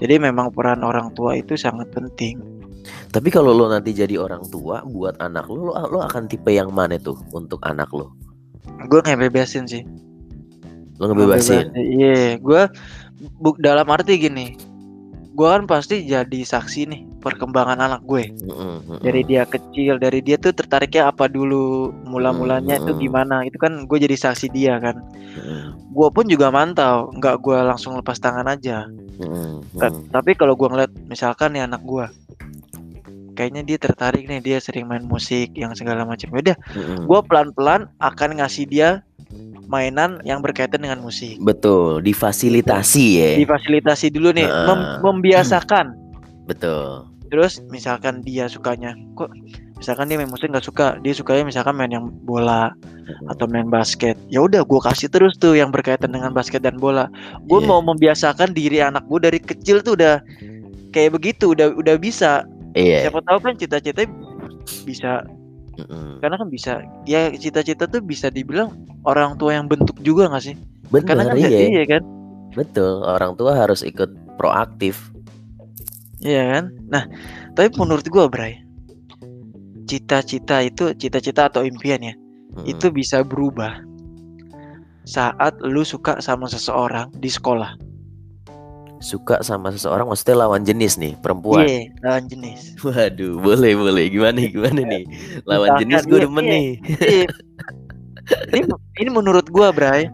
Jadi 0.02 0.18
memang 0.18 0.50
peran 0.50 0.82
orang 0.82 1.14
tua 1.14 1.38
itu 1.38 1.54
sangat 1.54 1.94
penting. 1.94 2.42
Tapi 3.14 3.28
kalau 3.30 3.54
lo 3.54 3.70
nanti 3.70 3.94
jadi 3.94 4.18
orang 4.18 4.42
tua 4.50 4.82
buat 4.82 5.14
anak 5.22 5.46
lo, 5.46 5.70
lo, 5.70 5.72
lo 5.86 5.98
akan 6.02 6.26
tipe 6.26 6.50
yang 6.50 6.74
mana 6.74 6.98
tuh 6.98 7.14
untuk 7.30 7.62
anak 7.62 7.86
lo? 7.94 8.10
Gue 8.90 8.98
ngebebasin 9.06 9.70
sih. 9.70 9.86
Lo 11.02 11.10
ngebebasin. 11.10 11.74
Iya, 11.74 12.38
gue 12.38 12.62
dalam 13.58 13.90
arti 13.90 14.22
gini, 14.22 14.54
gue 15.34 15.48
kan 15.50 15.66
pasti 15.66 16.06
jadi 16.06 16.40
saksi 16.46 16.80
nih 16.86 17.00
perkembangan 17.18 17.78
anak 17.78 18.02
gue 18.06 18.30
Mm-mm, 18.46 18.86
mm-mm. 18.86 18.98
dari 19.02 19.22
dia 19.26 19.42
kecil, 19.42 19.98
dari 19.98 20.22
dia 20.22 20.38
tuh 20.38 20.54
tertariknya 20.54 21.10
apa 21.10 21.26
dulu, 21.26 21.90
mula-mulanya 22.06 22.78
itu 22.78 22.94
Mm-mm. 22.94 23.02
gimana, 23.02 23.36
itu 23.42 23.58
kan 23.58 23.82
gue 23.88 23.98
jadi 23.98 24.14
saksi 24.14 24.46
dia 24.54 24.78
kan. 24.78 25.02
Mm-mm, 25.02 25.90
Gue 25.90 26.08
pun 26.14 26.24
juga 26.30 26.54
mantau, 26.54 27.10
nggak 27.18 27.36
gue 27.42 27.58
langsung 27.66 27.98
lepas 27.98 28.22
tangan 28.22 28.46
aja. 28.46 28.86
Kan- 29.82 29.90
mm-mm. 29.90 30.12
Tapi 30.14 30.38
kalau 30.38 30.54
gue 30.54 30.68
ngeliat 30.70 30.92
misalkan 31.10 31.58
nih 31.58 31.66
anak 31.66 31.82
gue, 31.82 32.06
kayaknya 33.32 33.62
dia 33.64 33.78
tertarik 33.80 34.28
nih, 34.28 34.40
dia 34.44 34.58
sering 34.60 34.84
main 34.84 35.02
musik 35.02 35.50
yang 35.56 35.72
segala 35.72 36.04
macam. 36.04 36.28
Udah, 36.30 36.54
Mm-mm. 36.76 37.08
gue 37.08 37.20
pelan-pelan 37.24 37.88
akan 37.98 38.30
ngasih 38.38 38.68
dia 38.68 39.00
mainan 39.72 40.20
yang 40.22 40.44
berkaitan 40.44 40.84
dengan 40.84 41.00
musik. 41.00 41.40
Betul, 41.40 42.04
difasilitasi 42.04 43.06
ya. 43.16 43.30
difasilitasi 43.40 44.12
dulu 44.12 44.28
nih 44.30 44.44
Heeh. 44.44 44.66
mem- 44.68 45.00
membiasakan 45.00 45.96
Betul. 46.44 47.08
terus 47.32 47.64
misalkan 47.66 48.20
dia 48.20 48.44
sukanya 48.44 48.92
kok 49.16 49.32
misalkan 49.80 50.04
dia 50.04 50.20
main 50.20 50.28
musik 50.28 50.46
nggak 50.46 50.62
suka 50.62 51.00
dia 51.00 51.10
sukanya 51.10 51.48
misalkan 51.48 51.72
main 51.72 51.88
yang 51.88 52.12
bola 52.22 52.76
atau 53.26 53.48
main 53.48 53.66
basket 53.66 54.14
ya 54.28 54.44
udah 54.44 54.60
gue 54.60 54.80
kasih 54.82 55.08
terus 55.08 55.34
tuh 55.34 55.56
yang 55.56 55.72
berkaitan 55.72 56.12
dengan 56.12 56.30
basket 56.30 56.60
dan 56.60 56.76
bola 56.76 57.08
gue 57.42 57.56
Iya. 57.56 57.66
mau 57.66 57.80
membiasakan 57.80 58.52
diri 58.52 58.78
anak 58.78 59.08
gue 59.08 59.18
dari 59.18 59.40
kecil 59.40 59.80
tuh 59.80 59.96
udah 59.96 60.20
kayak 60.92 61.16
begitu 61.16 61.56
udah 61.56 61.72
udah 61.72 61.96
bisa 61.96 62.44
Iya. 62.76 63.08
siapa 63.08 63.24
tahu 63.24 63.38
kan 63.40 63.56
cita-cita 63.56 64.04
bisa 64.84 65.24
Mm-mm. 65.72 66.20
karena 66.20 66.36
kan 66.36 66.48
bisa 66.48 66.72
ya 67.02 67.32
cita-cita 67.32 67.88
tuh 67.88 68.04
bisa 68.04 68.28
dibilang 68.28 68.76
orang 69.06 69.38
tua 69.38 69.56
yang 69.58 69.66
bentuk 69.66 69.98
juga 70.02 70.30
nggak 70.30 70.44
sih 70.44 70.56
karena 70.92 71.24
Bener 71.24 71.32
kan 71.32 71.36
iya. 71.40 71.60
iya 71.72 71.84
kan 71.88 72.02
Betul, 72.52 73.00
orang 73.00 73.32
tua 73.40 73.56
harus 73.56 73.80
ikut 73.80 74.12
proaktif. 74.36 75.08
Iya 76.20 76.52
kan? 76.52 76.64
Nah, 76.92 77.04
tapi 77.56 77.72
menurut 77.80 78.04
gua, 78.12 78.28
Bray, 78.28 78.60
cita-cita 79.88 80.60
itu 80.60 80.92
cita-cita 80.94 81.48
atau 81.48 81.64
impian 81.64 82.04
ya, 82.04 82.12
Mm-mm. 82.12 82.68
itu 82.68 82.92
bisa 82.92 83.24
berubah 83.24 83.80
saat 85.08 85.56
lu 85.64 85.82
suka 85.82 86.20
sama 86.20 86.46
seseorang 86.46 87.10
di 87.18 87.32
sekolah. 87.32 87.74
suka 89.02 89.42
sama 89.42 89.74
seseorang 89.74 90.06
maksudnya 90.06 90.46
lawan 90.46 90.62
jenis 90.62 90.94
nih, 90.94 91.18
perempuan. 91.18 91.66
Iya, 91.66 91.90
lawan 92.06 92.30
jenis. 92.30 92.60
Waduh, 92.86 93.34
boleh 93.42 93.74
boleh. 93.74 94.06
Gimana 94.06 94.46
gimana 94.46 94.78
nih? 94.78 95.02
Lawan 95.42 95.74
Misalkan, 95.74 95.82
jenis 95.82 96.02
gue 96.06 96.18
iya, 96.20 96.24
demen 96.30 96.44
iya. 96.46 96.52
nih. 96.54 96.68
Iya. 97.02 97.26
ini 98.54 98.66
ini 99.02 99.10
menurut 99.10 99.50
gua, 99.50 99.74
Bray. 99.74 100.06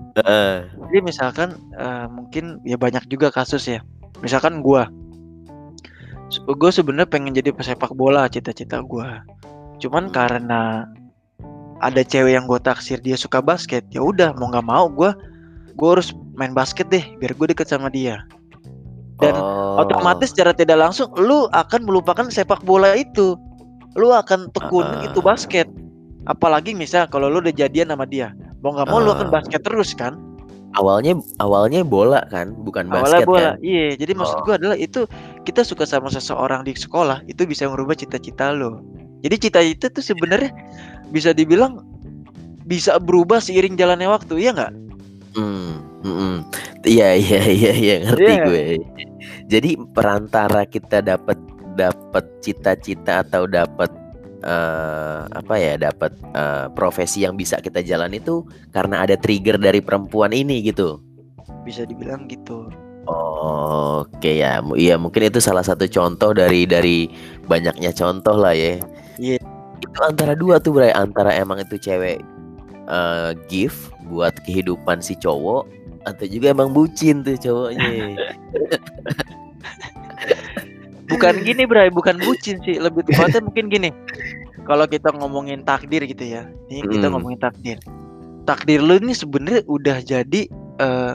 Jadi 0.89 0.99
misalkan 1.05 1.59
eh, 1.77 2.07
mungkin 2.09 2.63
ya 2.65 2.81
banyak 2.81 3.05
juga 3.13 3.29
kasus 3.29 3.69
ya. 3.69 3.81
Misalkan 4.25 4.65
gua 4.65 4.89
gue 6.37 6.69
sebenarnya 6.69 7.09
pengen 7.09 7.33
jadi 7.33 7.57
pesepak 7.57 7.97
bola 7.97 8.29
cita-cita 8.29 8.85
gua. 8.85 9.25
Cuman 9.81 10.13
karena 10.13 10.85
ada 11.81 12.03
cewek 12.05 12.37
yang 12.37 12.45
gue 12.45 12.61
taksir 12.61 13.01
dia 13.01 13.17
suka 13.17 13.41
basket, 13.41 13.87
ya 13.89 14.05
udah 14.05 14.37
mau 14.37 14.53
nggak 14.53 14.67
mau 14.69 14.93
gua 14.93 15.17
gue 15.79 15.89
harus 15.89 16.11
main 16.35 16.51
basket 16.51 16.91
deh 16.91 17.01
biar 17.23 17.33
gue 17.33 17.47
deket 17.55 17.71
sama 17.71 17.89
dia. 17.89 18.27
Dan 19.23 19.35
Oh. 19.39 19.83
Otomatis 19.83 20.35
secara 20.35 20.51
tidak 20.51 20.79
langsung 20.79 21.07
lu 21.15 21.47
akan 21.55 21.87
melupakan 21.87 22.27
sepak 22.31 22.67
bola 22.67 22.99
itu. 22.99 23.39
Lu 23.95 24.11
akan 24.11 24.51
tekunin 24.51 24.99
Ah. 25.01 25.07
itu 25.07 25.23
basket. 25.23 25.71
Apalagi 26.29 26.77
misal 26.77 27.09
kalau 27.09 27.33
lu 27.33 27.41
udah 27.41 27.51
jadian 27.51 27.89
sama 27.89 28.05
dia, 28.05 28.37
mau 28.61 28.77
nggak 28.77 28.87
mau 28.87 29.01
lu 29.01 29.11
akan 29.11 29.29
Ah. 29.29 29.41
basket 29.41 29.61
terus 29.65 29.97
kan? 29.97 30.15
awalnya 30.77 31.17
awalnya 31.41 31.81
bola 31.81 32.23
kan, 32.29 32.53
bukan 32.53 32.93
Awalnya 32.93 33.25
basket 33.25 33.27
bola, 33.27 33.41
kan. 33.57 33.65
iya. 33.65 33.97
Jadi 33.97 34.13
maksud 34.15 34.37
Oh. 34.37 34.45
gua 34.45 34.55
adalah 34.61 34.77
itu 34.77 35.09
kita 35.43 35.65
suka 35.65 35.89
sama 35.89 36.13
seseorang 36.13 36.63
di 36.63 36.77
sekolah 36.77 37.25
itu 37.25 37.49
bisa 37.49 37.65
merubah 37.67 37.97
cita-cita 37.97 38.53
lo. 38.53 38.85
Jadi 39.25 39.49
cita-cita 39.49 39.89
tuh 39.89 40.05
sebenarnya 40.05 40.53
bisa 41.09 41.33
dibilang 41.33 41.83
bisa 42.63 43.01
berubah 43.01 43.41
seiring 43.41 43.75
jalannya 43.75 44.07
waktu, 44.07 44.45
ya 44.45 44.53
nggak? 44.53 44.73
Hmm, 45.35 45.81
mm-mm. 46.05 46.35
Iya 46.85 47.17
iya 47.17 47.41
iya 47.49 47.73
iya 47.75 47.95
ngerti 48.05 48.29
Iya. 48.29 48.45
gue. 48.45 48.65
Jadi 49.49 49.71
perantara 49.97 50.69
kita 50.69 51.01
dapat 51.01 51.41
dapat 51.75 52.29
cita-cita 52.45 53.25
atau 53.25 53.49
dapat 53.49 53.89
eh, 54.43 55.21
apa 55.27 55.55
ya 55.59 55.75
dapat 55.79 56.15
eh, 56.35 56.67
profesi 56.75 57.25
yang 57.27 57.35
bisa 57.35 57.59
kita 57.59 57.83
jalan 57.83 58.15
itu 58.15 58.47
karena 58.71 59.03
ada 59.03 59.19
trigger 59.19 59.59
dari 59.59 59.83
perempuan 59.83 60.31
ini 60.35 60.63
gitu. 60.63 61.03
Bisa 61.67 61.85
dibilang 61.85 62.27
gitu. 62.31 62.71
Oke 63.09 64.37
ya, 64.37 64.61
mu- 64.61 64.77
iya 64.77 65.01
mungkin 65.01 65.33
itu 65.33 65.41
salah 65.41 65.65
satu 65.65 65.89
contoh 65.89 66.37
dari 66.37 66.69
dari 66.69 67.09
banyaknya 67.49 67.91
contoh 67.97 68.37
lah 68.37 68.53
ya. 68.53 68.77
Iya. 69.17 69.41
Itu 69.79 69.99
antara 70.05 70.37
dua 70.37 70.61
tuh 70.61 70.77
Bray, 70.77 70.93
antara 70.93 71.33
emang 71.33 71.65
itu 71.65 71.81
cewek 71.81 72.21
eh, 72.89 73.31
gift 73.49 73.91
buat 74.13 74.37
kehidupan 74.45 75.01
si 75.01 75.17
cowok 75.17 75.65
atau 76.05 76.25
juga 76.29 76.53
emang 76.53 76.73
bucin 76.73 77.25
tuh 77.25 77.37
cowoknya. 77.37 77.89
bukan 81.09 81.35
gini 81.47 81.65
Bray 81.65 81.89
bukan 81.89 82.17
bucin 82.19 82.61
sih 82.63 82.77
lebih 82.77 83.03
tepatnya 83.03 83.41
mungkin 83.41 83.69
gini 83.69 83.91
kalau 84.65 84.85
kita 84.85 85.09
ngomongin 85.13 85.63
takdir 85.63 86.05
gitu 86.05 86.23
ya 86.23 86.45
ini 86.69 86.85
kita 86.87 87.09
Hmm. 87.09 87.17
ngomongin 87.17 87.41
takdir 87.41 87.77
takdir 88.45 88.81
lu 88.81 88.97
ini 88.97 89.13
sebenarnya 89.13 89.65
udah 89.67 89.99
jadi 90.01 90.43
eh, 90.79 91.13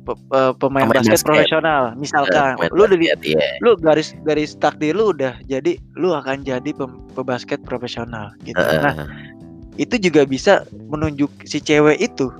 pe- 0.00 0.18
eh, 0.30 0.52
pemain, 0.56 0.86
Pemain 0.86 0.96
basket, 0.96 1.14
basket. 1.14 1.26
profesional 1.26 1.82
misalkan 1.94 2.54
Main 2.56 2.70
lu 2.70 2.84
basket, 2.86 3.18
iya. 3.22 3.46
lu 3.60 3.74
garis 3.76 4.14
garis 4.22 4.54
takdir 4.54 4.94
lu 4.94 5.10
udah 5.10 5.34
jadi 5.44 5.76
lu 5.94 6.10
akan 6.10 6.42
jadi 6.42 6.70
pem- 6.70 6.98
pebasket 7.12 7.60
profesional 7.62 8.30
gitu 8.40 8.58
nah 8.58 8.94
Heeh. 8.94 9.06
itu 9.76 9.94
juga 10.00 10.24
bisa 10.24 10.62
menunjuk 10.88 11.30
si 11.42 11.58
cewek 11.58 11.98
itu 11.98 12.30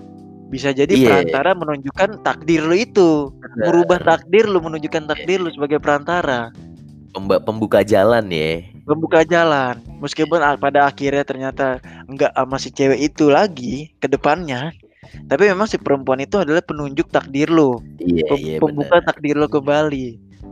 bisa 0.50 0.74
jadi 0.74 0.90
Iya. 0.90 1.06
perantara 1.06 1.54
menunjukkan 1.54 2.20
takdir 2.20 2.60
lu 2.60 2.74
itu 2.74 3.30
merubah 3.56 3.98
takdir 3.98 4.44
lu 4.44 4.58
menunjukkan 4.58 5.06
takdir 5.06 5.38
lu 5.38 5.48
sebagai 5.48 5.78
perantara 5.78 6.50
pembuka 7.40 7.82
jalan 7.82 8.26
ya. 8.28 8.66
membuka 8.82 9.22
jalan 9.22 9.78
meskipun 9.98 10.42
pada 10.58 10.84
akhirnya 10.84 11.22
ternyata 11.22 11.78
nggak 12.06 12.34
sama 12.34 12.56
si 12.58 12.68
cewek 12.68 12.98
itu 13.00 13.30
lagi 13.30 13.94
ke 13.96 14.10
depannya 14.10 14.74
tapi 15.26 15.46
memang 15.46 15.66
si 15.66 15.78
perempuan 15.78 16.18
itu 16.18 16.36
adalah 16.36 16.58
penunjuk 16.60 17.06
takdir 17.06 17.46
lo 17.46 17.78
Iya, 17.96 18.26
pem- 18.26 18.40
iya 18.40 18.56
pembuka 18.58 18.98
benar. 18.98 19.06
takdir 19.06 19.34
lo 19.34 19.46
kembali 19.46 20.06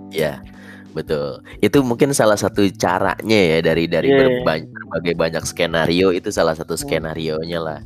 Iya. 0.09 0.41
Betul. 0.89 1.45
Itu 1.61 1.85
mungkin 1.85 2.11
salah 2.11 2.35
satu 2.35 2.65
caranya 2.73 3.37
ya 3.39 3.61
dari 3.61 3.85
dari 3.85 4.09
Iya. 4.09 4.41
berba- 4.41 4.65
berbagai 4.67 5.15
banyak 5.15 5.45
skenario 5.45 6.11
itu 6.11 6.33
salah 6.33 6.57
satu 6.57 6.75
Hmm. 6.75 6.83
skenario-nya 6.83 7.61
lah. 7.61 7.81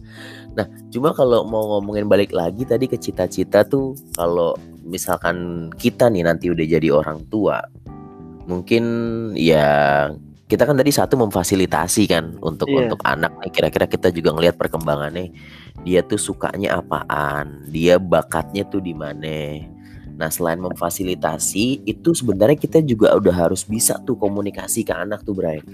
Nah, 0.53 0.69
cuma 0.93 1.17
kalau 1.17 1.49
mau 1.49 1.77
ngomongin 1.77 2.05
balik 2.05 2.33
lagi 2.37 2.69
tadi 2.69 2.85
ke 2.85 3.01
cita-cita 3.01 3.65
tuh 3.65 3.97
kalau 4.13 4.53
misalkan 4.85 5.69
kita 5.81 6.13
nih 6.13 6.29
nanti 6.29 6.53
udah 6.53 6.67
jadi 6.67 6.89
orang 6.93 7.25
tua, 7.33 7.65
mungkin 8.45 8.85
ya 9.33 10.11
kita 10.45 10.69
kan 10.69 10.77
tadi 10.77 10.93
satu 10.93 11.17
memfasilitasi 11.17 12.05
kan 12.05 12.37
untuk 12.45 12.69
Iya. 12.69 12.85
untuk 12.85 13.01
anak 13.09 13.33
nih 13.41 13.49
kira-kira 13.49 13.89
kita 13.89 14.13
juga 14.13 14.37
ngelihat 14.37 14.61
perkembangannya 14.61 15.33
dia 15.81 16.05
tuh 16.05 16.21
sukanya 16.21 16.85
apaan, 16.85 17.65
dia 17.73 17.97
bakatnya 17.97 18.69
tuh 18.69 18.85
di 18.85 18.93
mana. 18.93 19.65
Nah, 20.13 20.29
selain 20.29 20.61
memfasilitasi, 20.61 21.89
itu 21.89 22.13
sebenarnya 22.13 22.55
kita 22.55 22.85
juga 22.85 23.17
udah 23.17 23.33
harus 23.33 23.65
bisa 23.65 23.97
tuh 24.05 24.15
komunikasi 24.15 24.85
ke 24.85 24.93
anak 24.93 25.25
tuh, 25.25 25.33
Bray. 25.33 25.65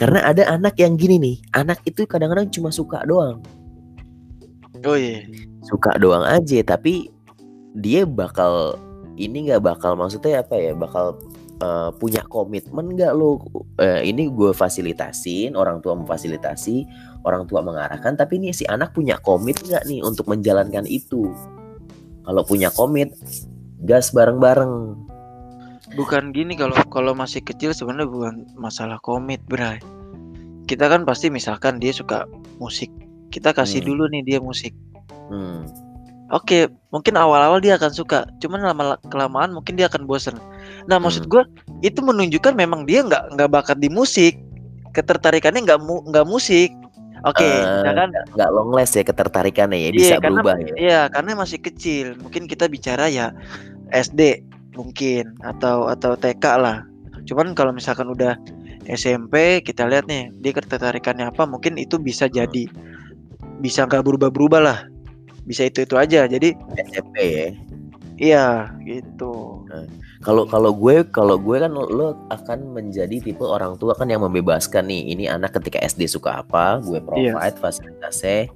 Karena 0.00 0.32
ada 0.32 0.48
anak 0.48 0.80
yang 0.80 0.96
gini 0.96 1.20
nih, 1.20 1.36
anak 1.52 1.84
itu 1.84 2.08
kadang-kadang 2.08 2.48
cuma 2.48 2.72
suka 2.72 3.04
doang. 3.04 3.44
Oh 4.86 4.98
iya 4.98 5.26
Suka 5.62 5.94
doang 6.02 6.26
aja, 6.26 6.58
tapi 6.66 7.08
dia 7.78 8.02
bakal 8.02 8.76
ini 9.14 9.46
nggak 9.46 9.62
bakal 9.62 9.94
maksudnya 9.94 10.42
apa 10.42 10.58
ya, 10.58 10.72
bakal 10.74 11.14
eh, 11.62 11.90
punya 12.02 12.26
komitmen 12.26 12.98
nggak 12.98 13.14
lo 13.14 13.38
Eh, 13.80 14.04
ini 14.06 14.30
gue 14.30 14.54
fasilitasin, 14.54 15.58
orang 15.58 15.82
tua 15.82 15.96
memfasilitasi, 15.98 16.86
orang 17.26 17.48
tua 17.50 17.64
mengarahkan, 17.64 18.14
tapi 18.14 18.38
nih 18.38 18.54
si 18.54 18.62
anak 18.68 18.94
punya 18.94 19.18
komit 19.24 19.58
nggak 19.58 19.88
nih 19.88 20.04
untuk 20.04 20.28
menjalankan 20.30 20.86
itu? 20.86 21.32
Kalau 22.22 22.42
punya 22.46 22.70
komit, 22.70 23.10
gas 23.82 24.14
bareng-bareng. 24.14 24.94
bukan 25.92 26.32
gini 26.32 26.56
kalau 26.56 26.72
kalau 26.88 27.12
masih 27.12 27.44
kecil 27.44 27.76
sebenarnya 27.76 28.08
bukan 28.08 28.34
masalah 28.56 28.96
komit 29.04 29.44
bray 29.44 29.76
kita 30.64 30.88
kan 30.88 31.04
pasti 31.04 31.28
misalkan 31.28 31.76
dia 31.76 31.92
suka 31.92 32.24
musik 32.56 32.88
kita 33.32 33.50
kasih 33.50 33.80
Hmm. 33.80 33.88
dulu 33.88 34.04
nih 34.12 34.22
dia 34.22 34.38
musik 34.38 34.76
Hmm. 35.26 35.64
Oke, 36.28 36.64
mungkin 36.88 37.16
awal-awal 37.16 37.60
dia 37.60 37.76
akan 37.76 37.92
suka, 37.92 38.24
cuman 38.40 38.64
lama 38.64 38.96
kelamaan 39.08 39.52
mungkin 39.52 39.76
dia 39.76 39.84
akan 39.88 40.04
bosen. 40.04 40.36
Nah, 40.84 40.96
maksud 40.96 41.24
Hmm. 41.24 41.32
gue 41.32 41.42
itu 41.84 42.00
menunjukkan 42.00 42.52
memang 42.52 42.88
dia 42.88 43.04
nggak 43.04 43.36
nggak 43.36 43.48
bakat 43.48 43.76
di 43.76 43.92
musik, 43.92 44.40
ketertarikannya 44.92 45.60
nggak 45.64 45.80
mu 45.84 46.00
nggak 46.08 46.24
musik. 46.24 46.72
Oke, 47.22 47.44
Eh, 47.44 47.60
misalkan 47.84 48.10
nggak 48.32 48.50
long 48.50 48.72
last 48.72 48.96
ya 48.96 49.04
ketertarikannya 49.04 49.76
ya 49.78 49.84
Iya, 49.84 49.92
bisa 49.92 50.14
karena- 50.18 50.40
berubah 50.40 50.56
ya. 50.58 50.72
Iya, 50.74 51.00
karena 51.08 51.30
masih 51.36 51.58
kecil. 51.60 52.06
Mungkin 52.18 52.48
kita 52.48 52.64
bicara 52.66 53.12
ya 53.12 53.30
SD 53.88 54.40
mungkin 54.72 55.36
atau 55.44 55.84
atau 55.86 56.16
TK 56.16 56.44
lah. 56.56 56.88
Cuman 57.28 57.52
kalau 57.52 57.70
misalkan 57.70 58.08
udah 58.08 58.40
SMP 58.88 59.60
kita 59.60 59.86
lihat 59.86 60.08
nih 60.08 60.32
dia 60.40 60.52
ketertarikannya 60.52 61.28
apa 61.28 61.44
mungkin 61.44 61.76
itu 61.76 62.00
bisa 62.00 62.26
jadi 62.26 62.66
bisa 63.62 63.86
nggak 63.86 64.02
berubah-berubah 64.02 64.60
lah. 64.60 64.78
Bisa 65.46 65.70
itu-itu 65.70 65.94
aja. 65.94 66.26
Jadi 66.26 66.58
SMP 66.74 67.16
ya. 67.22 67.46
iya 68.18 68.46
gitu. 68.82 69.62
Kalau 70.22 70.46
kalau 70.46 70.70
gue 70.70 71.02
kalau 71.10 71.34
gue 71.34 71.58
kan 71.58 71.70
lo 71.74 72.14
akan 72.30 72.78
menjadi 72.78 73.18
tipe 73.18 73.42
orang 73.42 73.74
tua 73.78 73.94
kan 73.94 74.06
yang 74.10 74.22
membebaskan 74.22 74.86
nih. 74.86 75.14
Ini 75.14 75.24
anak 75.38 75.58
ketika 75.58 75.82
SD 75.82 76.06
suka 76.10 76.42
apa, 76.42 76.82
gue 76.82 76.98
provide 77.02 77.58
fasilitasnya. 77.58 78.50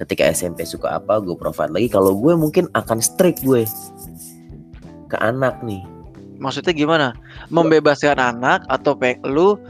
Ketika 0.00 0.24
SMP 0.32 0.64
suka 0.64 0.96
apa, 0.96 1.20
gue 1.20 1.36
provide 1.36 1.72
lagi. 1.76 1.88
Kalau 1.92 2.16
gue 2.16 2.32
mungkin 2.32 2.68
akan 2.72 3.04
strict 3.04 3.44
gue 3.44 3.68
ke 5.12 5.16
anak 5.20 5.60
nih. 5.60 5.84
Maksudnya 6.40 6.72
gimana? 6.72 7.08
Membebaskan 7.52 8.16
anak 8.16 8.64
atau 8.72 8.96
pe 8.96 9.20
lu 9.28 9.60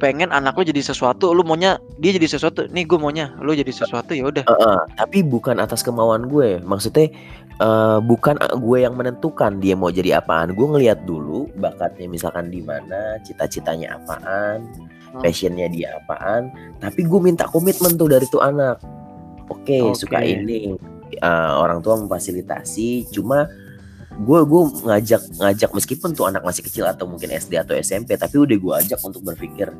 pengen 0.00 0.32
anak 0.32 0.56
lu 0.56 0.64
jadi 0.64 0.80
sesuatu, 0.80 1.36
lu 1.36 1.44
maunya 1.44 1.76
dia 2.00 2.16
jadi 2.16 2.26
sesuatu. 2.26 2.66
Nih 2.72 2.88
gue 2.88 2.96
maunya 2.96 3.36
lu 3.38 3.52
jadi 3.52 3.68
sesuatu 3.68 4.16
ya 4.16 4.26
udah. 4.26 4.48
Heeh, 4.48 4.80
tapi 4.96 5.20
bukan 5.20 5.60
atas 5.60 5.84
kemauan 5.84 6.26
gue. 6.32 6.58
Maksudnya 6.64 7.12
eh, 7.60 7.98
bukan 8.00 8.40
gue 8.40 8.78
yang 8.80 8.96
menentukan 8.96 9.60
dia 9.60 9.76
mau 9.76 9.92
jadi 9.92 10.24
apaan. 10.24 10.56
Gue 10.56 10.66
ngelihat 10.72 11.04
dulu 11.04 11.52
bakatnya 11.60 12.08
misalkan 12.08 12.48
di 12.48 12.64
mana, 12.64 13.20
cita-citanya 13.22 14.00
apaan, 14.00 14.64
Hmm. 15.10 15.26
passionnya 15.26 15.66
dia 15.66 15.98
apaan. 15.98 16.54
Tapi 16.78 17.02
gue 17.02 17.20
minta 17.20 17.44
komitmen 17.50 17.98
tuh 17.98 18.06
dari 18.06 18.26
tuh 18.30 18.40
anak. 18.42 18.78
Oke, 19.50 19.82
Oke. 19.82 20.06
suka 20.06 20.22
ini. 20.22 20.78
Eh, 21.10 21.52
orang 21.58 21.82
tua 21.82 21.98
memfasilitasi. 21.98 23.10
Cuma 23.10 23.50
gue 24.20 24.40
gue 24.44 24.62
ngajak 24.84 25.22
ngajak 25.40 25.70
meskipun 25.72 26.12
tuh 26.12 26.28
anak 26.28 26.44
masih 26.44 26.60
kecil 26.60 26.84
atau 26.84 27.08
mungkin 27.08 27.32
SD 27.32 27.56
atau 27.56 27.72
SMP, 27.72 28.20
tapi 28.20 28.36
udah 28.36 28.56
gue 28.56 28.74
ajak 28.84 29.00
untuk 29.00 29.24
berpikir 29.24 29.72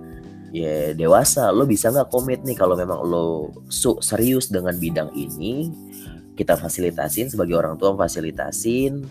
ya 0.51 0.91
dewasa 0.99 1.55
lo 1.55 1.63
bisa 1.63 1.95
nggak 1.95 2.11
komit 2.11 2.43
nih 2.43 2.59
kalau 2.59 2.75
memang 2.75 2.99
lo 3.07 3.55
su- 3.69 4.01
serius 4.01 4.49
dengan 4.49 4.73
bidang 4.81 5.13
ini? 5.13 5.69
Kita 6.35 6.57
fasilitasin 6.57 7.29
sebagai 7.29 7.61
orang 7.61 7.77
tua 7.77 7.93
fasilitasin 7.93 9.05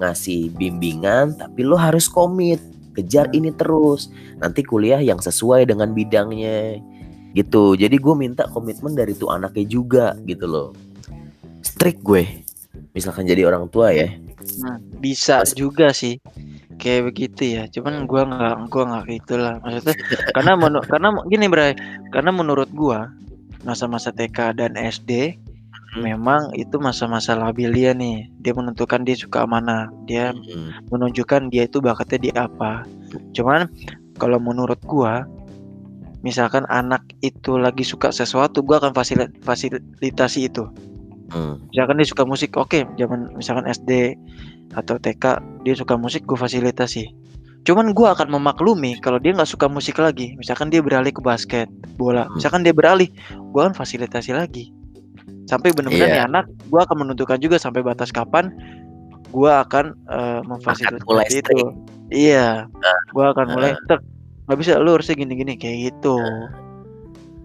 ngasih 0.00 0.48
bimbingan 0.56 1.36
tapi 1.36 1.60
lo 1.60 1.76
harus 1.76 2.08
komit 2.08 2.58
kejar 2.96 3.28
ini 3.36 3.52
terus. 3.52 4.08
Nanti 4.40 4.64
kuliah 4.64 4.98
yang 4.98 5.20
sesuai 5.20 5.68
dengan 5.68 5.92
bidangnya. 5.92 6.80
Gitu. 7.36 7.78
Jadi 7.78 7.96
gue 8.00 8.14
minta 8.16 8.48
komitmen 8.48 8.96
dari 8.96 9.14
tuh 9.14 9.30
anaknya 9.30 9.64
juga 9.68 10.06
gitu 10.24 10.48
loh. 10.48 10.68
Strict 11.60 12.00
gue. 12.00 12.24
Misalkan 12.96 13.28
jadi 13.28 13.46
orang 13.46 13.70
tua 13.70 13.94
ya 13.94 14.10
Nah, 14.58 14.76
bisa 14.98 15.46
Mas- 15.46 15.54
juga 15.54 15.94
sih 15.94 16.18
kayak 16.80 17.12
begitu 17.12 17.42
ya. 17.60 17.62
Cuman 17.70 18.08
gua 18.10 18.26
nggak 18.26 18.56
gua 18.72 18.82
nggak 18.90 19.04
gitu 19.20 19.34
lah. 19.38 19.62
Maksudnya 19.62 19.94
karena 20.34 20.52
menu- 20.58 20.86
karena 20.88 21.08
gini 21.28 21.46
Bray. 21.46 21.72
Karena 22.10 22.30
menurut 22.34 22.66
gua 22.74 23.12
masa-masa 23.62 24.10
TK 24.10 24.56
dan 24.56 24.74
SD 24.74 25.38
Hmm. 25.90 26.06
memang 26.06 26.54
itu 26.54 26.78
masa-masa 26.78 27.34
labil 27.34 27.74
dia 27.74 27.90
nih. 27.90 28.30
Dia 28.38 28.54
menentukan 28.54 29.02
dia 29.02 29.18
suka 29.18 29.42
mana. 29.42 29.90
Dia 30.06 30.30
Mm, 30.30 30.86
menunjukkan 30.86 31.50
dia 31.50 31.66
itu 31.66 31.82
bakatnya 31.82 32.18
di 32.18 32.30
apa. 32.30 32.86
Cuman 33.34 33.66
kalau 34.14 34.38
menurut 34.38 34.78
gua 34.86 35.26
misalkan 36.22 36.62
anak 36.70 37.02
itu 37.26 37.58
lagi 37.58 37.82
suka 37.82 38.14
sesuatu 38.14 38.62
gua 38.62 38.78
akan 38.78 38.94
fasili- 38.94 39.34
fasilitasi 39.42 40.46
itu 40.46 40.70
mm, 41.30 41.54
misalkan 41.70 41.96
dia 41.96 42.08
suka 42.08 42.22
musik 42.22 42.50
oke 42.54 42.86
zaman 42.94 43.30
misalkan 43.34 43.66
SD 43.66 44.14
atau 44.70 44.96
TK 44.96 45.24
dia 45.62 45.74
suka 45.74 45.94
musik 45.94 46.22
gue 46.22 46.38
fasilitasi. 46.38 47.10
Cuman 47.60 47.92
gue 47.92 48.08
akan 48.08 48.32
memaklumi 48.32 48.96
kalau 49.04 49.20
dia 49.20 49.36
nggak 49.36 49.50
suka 49.50 49.68
musik 49.68 50.00
lagi. 50.00 50.32
Misalkan 50.38 50.72
dia 50.72 50.80
beralih 50.80 51.12
ke 51.12 51.20
basket 51.20 51.68
bola. 51.94 52.24
Hmm. 52.24 52.38
misalkan 52.38 52.64
dia 52.64 52.72
beralih 52.72 53.10
gue 53.28 53.60
akan 53.60 53.74
fasilitasi 53.74 54.32
lagi. 54.32 54.72
Sampai 55.44 55.74
benar-benar 55.74 56.08
nih 56.08 56.24
anak 56.24 56.44
gue 56.70 56.80
akan 56.80 56.96
menentukan 57.04 57.36
juga 57.36 57.58
sampai 57.58 57.82
batas 57.82 58.14
kapan 58.14 58.48
gue 59.30 59.50
akan 59.50 59.92
eh, 60.08 60.40
memfasilitasi 60.46 61.04
mulai 61.04 61.26
itu. 61.28 61.58
iya. 62.10 62.64
Gue 63.12 63.26
akan 63.26 63.46
mulai 63.52 63.74
Nah. 63.74 63.86
tek 63.86 64.00
nggak 64.46 64.58
bisa 64.58 64.82
lu 64.82 64.94
harusnya 64.94 65.14
gini-gini 65.14 65.54
kayak 65.54 65.94
gitu. 65.94 66.16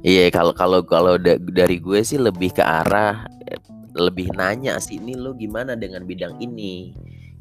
Iya 0.05 0.29
kalau 0.29 0.53
kalau 0.53 0.79
kalau 0.85 1.17
da- 1.17 1.41
dari 1.41 1.81
gue 1.81 2.05
sih 2.05 2.21
lebih 2.21 2.53
ke 2.53 2.61
arah 2.61 3.25
lebih 3.95 4.27
nanya 4.35 4.77
sih 4.77 4.99
ini 4.99 5.15
lo 5.15 5.31
gimana 5.33 5.73
dengan 5.73 6.03
bidang 6.03 6.37
ini? 6.43 6.91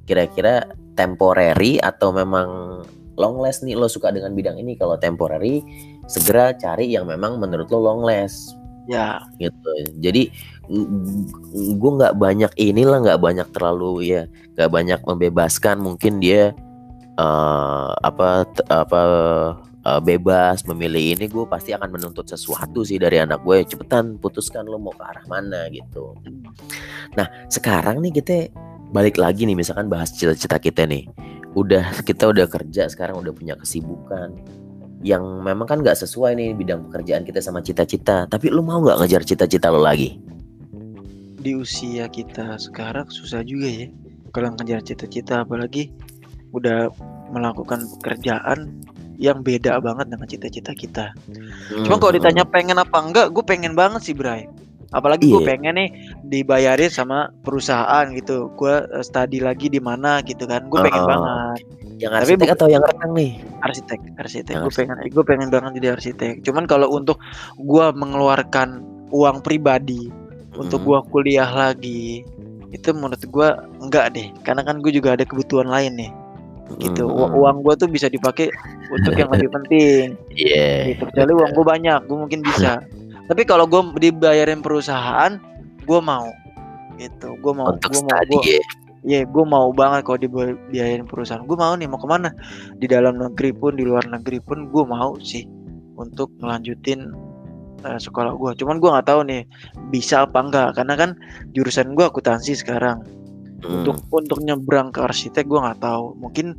Kira-kira 0.06 0.70
temporary 0.94 1.82
atau 1.82 2.14
memang 2.14 2.48
long 3.18 3.36
last 3.42 3.66
nih? 3.66 3.74
Lo 3.74 3.90
suka 3.90 4.14
dengan 4.14 4.32
bidang 4.32 4.56
ini 4.56 4.78
kalau 4.78 4.94
temporary 4.94 5.60
segera 6.06 6.54
cari 6.54 6.94
yang 6.94 7.10
memang 7.10 7.42
menurut 7.42 7.66
lo 7.74 7.82
long 7.82 8.02
last. 8.06 8.54
Ya. 8.84 9.24
gitu. 9.40 9.68
Jadi 9.98 10.28
gue 11.76 11.90
nggak 11.98 12.20
banyak 12.20 12.52
inilah 12.60 13.00
nggak 13.00 13.20
banyak 13.20 13.48
terlalu 13.52 14.12
ya 14.14 14.22
nggak 14.54 14.70
banyak 14.70 15.00
membebaskan. 15.02 15.82
Mungkin 15.82 16.22
dia 16.22 16.54
uh, 17.18 17.90
apa 18.04 18.46
apa 18.70 19.02
uh, 19.84 20.00
bebas 20.00 20.64
memilih 20.66 21.14
ini 21.16 21.28
gue 21.28 21.44
pasti 21.46 21.76
akan 21.76 21.88
menuntut 21.92 22.26
sesuatu 22.26 22.82
sih 22.82 22.96
dari 22.96 23.20
anak 23.20 23.44
gue 23.44 23.62
cepetan 23.68 24.16
putuskan 24.18 24.64
lo 24.66 24.80
mau 24.80 24.92
ke 24.92 25.04
arah 25.04 25.24
mana 25.28 25.68
gitu. 25.70 26.16
Nah 27.14 27.28
sekarang 27.52 28.00
nih 28.00 28.12
kita 28.20 28.36
balik 28.90 29.20
lagi 29.20 29.44
nih 29.44 29.54
misalkan 29.54 29.86
bahas 29.86 30.10
cita-cita 30.12 30.56
kita 30.58 30.88
nih. 30.88 31.06
Udah 31.54 32.02
kita 32.02 32.34
udah 32.34 32.50
kerja 32.50 32.90
sekarang 32.90 33.20
udah 33.20 33.30
punya 33.30 33.54
kesibukan 33.54 34.34
yang 35.04 35.20
memang 35.44 35.68
kan 35.68 35.78
nggak 35.84 36.00
sesuai 36.00 36.32
nih 36.32 36.56
bidang 36.56 36.88
pekerjaan 36.88 37.28
kita 37.28 37.38
sama 37.44 37.60
cita-cita. 37.60 38.24
Tapi 38.24 38.48
lu 38.48 38.64
mau 38.64 38.80
nggak 38.80 39.04
ngejar 39.04 39.22
cita-cita 39.22 39.68
lo 39.68 39.84
lagi? 39.84 40.16
Di 41.44 41.52
usia 41.52 42.08
kita 42.08 42.56
sekarang 42.56 43.12
susah 43.12 43.44
juga 43.44 43.68
ya 43.68 43.86
kalau 44.32 44.56
ngejar 44.56 44.80
cita-cita. 44.80 45.44
Apalagi 45.44 45.92
udah 46.56 46.88
melakukan 47.28 47.84
pekerjaan 48.00 48.80
yang 49.16 49.40
beda 49.40 49.78
banget 49.78 50.06
dengan 50.06 50.26
cita-cita 50.26 50.72
kita. 50.72 51.06
Cuma 51.80 51.96
kalau 51.96 52.10
Hmm, 52.10 52.18
ditanya 52.18 52.44
pengen 52.44 52.76
apa 52.76 52.98
enggak, 52.98 53.30
gue 53.30 53.42
pengen 53.42 53.72
banget 53.72 54.02
sih 54.02 54.12
Bray. 54.12 54.46
Apalagi 54.90 55.26
gue 55.26 55.38
Iya. 55.38 55.48
pengen 55.48 55.74
nih 55.74 55.88
dibayarin 56.22 56.86
sama 56.86 57.26
perusahaan 57.40 58.06
gitu. 58.10 58.50
Gue 58.52 58.78
eh, 58.80 59.02
study 59.02 59.38
lagi 59.38 59.66
di 59.66 59.78
mana 59.78 60.18
gitu 60.20 60.44
kan. 60.44 60.66
Gue 60.66 60.82
pengen 60.82 61.02
Oh. 61.02 61.08
banget. 61.08 61.60
yang 61.94 62.10
Tapi 62.10 62.26
arsitek 62.26 62.48
bu- 62.48 62.54
atau 62.54 62.66
yang 62.66 62.82
renang 62.82 63.12
nih 63.14 63.32
arsitek 63.60 64.00
arsitek 64.18 64.54
gue 64.58 64.72
pengen 64.74 64.96
gue 65.06 65.24
pengen 65.24 65.46
banget 65.46 65.70
jadi 65.78 65.88
arsitek 65.94 66.42
cuman 66.42 66.66
kalau 66.66 66.90
untuk 66.90 67.22
gue 67.56 67.86
mengeluarkan 67.94 68.82
uang 69.08 69.38
pribadi 69.40 70.10
untuk 70.52 70.82
Hmm. 70.82 70.88
gue 70.90 70.98
kuliah 71.08 71.46
lagi 71.46 72.26
itu 72.68 72.88
menurut 72.90 73.22
gue 73.22 73.48
enggak 73.78 74.10
deh 74.10 74.26
karena 74.42 74.66
kan 74.66 74.82
gue 74.82 74.90
juga 74.90 75.14
ada 75.14 75.22
kebutuhan 75.22 75.64
lain 75.64 75.94
nih 75.96 76.10
gitu 76.80 77.04
Hmm. 77.06 77.36
uang 77.36 77.56
gue 77.60 77.74
tuh 77.76 77.88
bisa 77.88 78.08
dipakai 78.08 78.48
untuk 78.90 79.14
yang 79.14 79.28
lebih 79.30 79.52
penting 79.60 80.16
Iya. 80.32 80.96
gitu 80.96 81.02
kecuali 81.12 81.32
uang 81.36 81.50
gue 81.52 81.64
banyak 81.64 82.00
gue 82.08 82.16
mungkin 82.18 82.40
bisa 82.40 82.80
tapi 83.28 83.44
kalau 83.44 83.68
gue 83.68 83.80
dibayarin 84.00 84.64
perusahaan 84.64 85.36
gue 85.84 86.00
mau 86.00 86.28
gitu 86.96 87.36
gue 87.38 87.52
mau 87.52 87.72
gue 87.76 88.02
mau 88.02 88.20
gue 88.24 88.58
ya. 88.58 88.64
Iya, 89.04 89.28
gue 89.28 89.44
mau 89.44 89.68
banget 89.68 90.08
kalau 90.08 90.16
dibiayain 90.16 91.04
perusahaan. 91.04 91.44
Gue 91.44 91.60
mau 91.60 91.76
nih, 91.76 91.84
mau 91.84 92.00
ke 92.00 92.08
mana? 92.08 92.32
Di 92.80 92.88
dalam 92.88 93.20
negeri 93.20 93.52
pun, 93.52 93.76
di 93.76 93.84
luar 93.84 94.08
negeri 94.08 94.40
pun, 94.40 94.72
gue 94.72 94.80
mau 94.80 95.20
sih 95.20 95.44
untuk 96.00 96.32
melanjutin 96.40 97.12
eh, 97.84 98.00
sekolah 98.00 98.32
gue. 98.32 98.64
Cuman 98.64 98.80
gue 98.80 98.88
nggak 98.88 99.04
tahu 99.04 99.28
nih 99.28 99.44
bisa 99.92 100.24
apa 100.24 100.40
enggak, 100.40 100.80
karena 100.80 100.96
kan 100.96 101.10
jurusan 101.52 101.92
gue 101.92 102.00
akuntansi 102.00 102.56
sekarang. 102.56 103.04
Hmm. 103.64 103.80
Untuk 103.80 103.96
untuk 104.10 104.38
nyebrang 104.40 104.88
ke 104.88 105.00
arsitek 105.00 105.44
gue 105.44 105.56
nggak 105.56 105.80
tahu. 105.80 106.12
Mungkin 106.16 106.52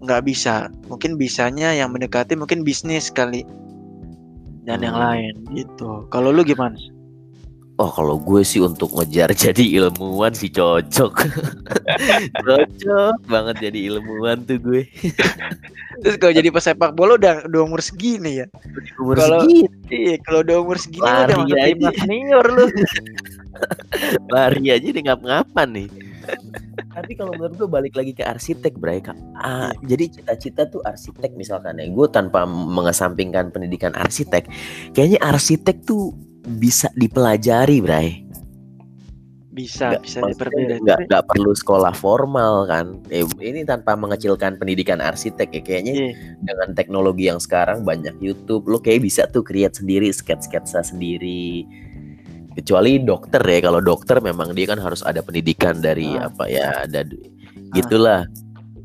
nggak 0.00 0.22
bisa. 0.22 0.66
Mungkin 0.86 1.14
bisanya 1.14 1.70
yang 1.70 1.92
mendekati 1.92 2.32
mungkin 2.32 2.60
bisnis 2.60 3.08
kali 3.08 3.44
dan 4.64 4.80
yang 4.80 4.92
Hmm. 4.92 5.04
lain 5.06 5.34
gitu. 5.52 6.08
Kalau 6.08 6.28
lu 6.28 6.40
gimana? 6.40 6.74
Oh 7.76 7.86
kalau 7.86 8.16
gue 8.16 8.40
sih 8.40 8.58
untuk 8.58 8.88
ngejar 8.90 9.36
jadi 9.44 9.60
ilmuwan 9.76 10.32
sih 10.32 10.48
cocok 10.48 11.12
Cocok 12.40 13.20
banget 13.26 13.56
jadi 13.62 13.78
ilmuwan 13.92 14.40
tuh 14.42 14.56
gue 14.56 14.88
Terus 16.00 16.16
kalau 16.16 16.32
jadi 16.32 16.48
pesepak 16.48 16.92
bola 16.92 17.16
udah 17.16 17.44
udah 17.44 17.60
umur 17.62 17.80
segini 17.80 18.40
ya? 18.40 18.46
Umur 18.96 19.16
Kalau- 19.16 19.44
segitu 19.44 19.76
Iya, 19.86 20.16
kalau 20.20 20.40
udah 20.40 20.56
umur 20.58 20.76
segini 20.76 21.04
lu 21.04 21.12
udah 21.20 21.20
Lari 21.20 21.36
masuk 21.36 21.52
timnas 21.52 21.94
senior 22.00 22.44
lu. 22.48 22.64
lari 24.26 24.64
aja 24.68 24.88
di 24.90 25.00
ngap-ngapan 25.02 25.68
nih 25.72 25.88
Tapi 26.96 27.12
kalau 27.12 27.32
menurut 27.36 27.54
gue 27.60 27.68
balik 27.68 27.94
lagi 27.96 28.16
ke 28.16 28.24
arsitek 28.24 28.80
Bray. 28.80 29.04
Ah, 29.36 29.68
Jadi 29.84 30.16
cita-cita 30.20 30.64
tuh 30.64 30.80
arsitek 30.80 31.36
misalkan. 31.36 31.76
Ya 31.76 31.86
Gue 31.92 32.08
tanpa 32.08 32.48
mengesampingkan 32.48 33.52
pendidikan 33.52 33.92
arsitek 33.92 34.48
Kayaknya 34.96 35.20
arsitek 35.20 35.84
tuh 35.84 36.16
bisa 36.46 36.88
dipelajari 36.96 37.78
Bray. 37.84 38.08
Bisa, 39.56 39.88
Nggak, 39.88 40.02
bisa 40.04 40.18
diperbedakan. 40.20 40.80
nggak 40.84 40.98
nggak 41.08 41.24
perlu 41.32 41.52
sekolah 41.56 41.96
formal 41.96 42.68
kan? 42.68 43.00
Eh, 43.08 43.24
ini 43.40 43.64
tanpa 43.64 43.96
mengecilkan 43.96 44.60
pendidikan 44.60 45.00
arsitek 45.00 45.48
ya. 45.48 45.62
Kayaknya 45.64 45.92
Iya, 45.96 46.08
dengan 46.44 46.68
teknologi 46.76 47.24
yang 47.32 47.40
sekarang 47.40 47.80
banyak 47.80 48.20
YouTube 48.20 48.68
lo 48.68 48.76
kayak 48.76 49.00
bisa 49.08 49.24
tuh 49.32 49.40
create 49.40 49.80
sendiri 49.80 50.12
sketsa-sketsa 50.12 50.84
sendiri 50.84 51.64
kecuali 52.56 52.96
dokter 52.98 53.38
ya 53.38 53.60
kalau 53.62 53.78
dokter 53.78 54.16
memang 54.18 54.56
dia 54.56 54.66
kan 54.66 54.80
harus 54.80 55.04
ada 55.04 55.20
pendidikan 55.20 55.78
dari 55.78 56.16
Ah. 56.16 56.32
apa 56.32 56.44
ya 56.48 56.82
ada 56.82 57.04
gitulah 57.72 58.24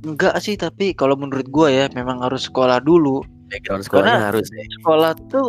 Enggak 0.02 0.34
sih, 0.42 0.58
tapi 0.58 0.98
kalau 0.98 1.14
menurut 1.14 1.46
gua 1.48 1.70
ya 1.70 1.86
memang 1.94 2.26
harus 2.26 2.50
sekolah 2.50 2.82
dulu. 2.82 3.22
background 3.54 3.86
sekolahnya 3.86 4.18
Karena- 4.18 4.28
harus 4.34 4.48
ya. 4.50 4.64
Sekolah 4.80 5.12
tuh 5.30 5.48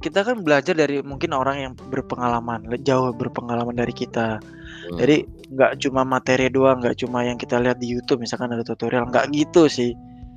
kita 0.00 0.24
kan 0.24 0.40
belajar 0.40 0.72
dari 0.72 1.02
mungkin 1.02 1.34
orang 1.34 1.56
yang 1.60 1.72
berpengalaman, 1.92 2.64
jauh 2.80 3.12
berpengalaman 3.12 3.74
dari 3.74 3.92
kita. 3.92 4.40
Hmm. 4.40 4.96
Jadi 4.96 5.28
nggak 5.50 5.82
cuma 5.82 6.00
materi 6.00 6.48
doang, 6.48 6.80
nggak 6.80 6.96
cuma 6.96 7.24
yang 7.24 7.36
kita 7.36 7.60
lihat 7.60 7.76
di 7.76 7.92
YouTube 7.92 8.24
misalkan 8.24 8.48
ada 8.48 8.62
tutorial, 8.62 9.04
nggak 9.04 9.34
gitu 9.36 9.68
sih. 9.68 9.92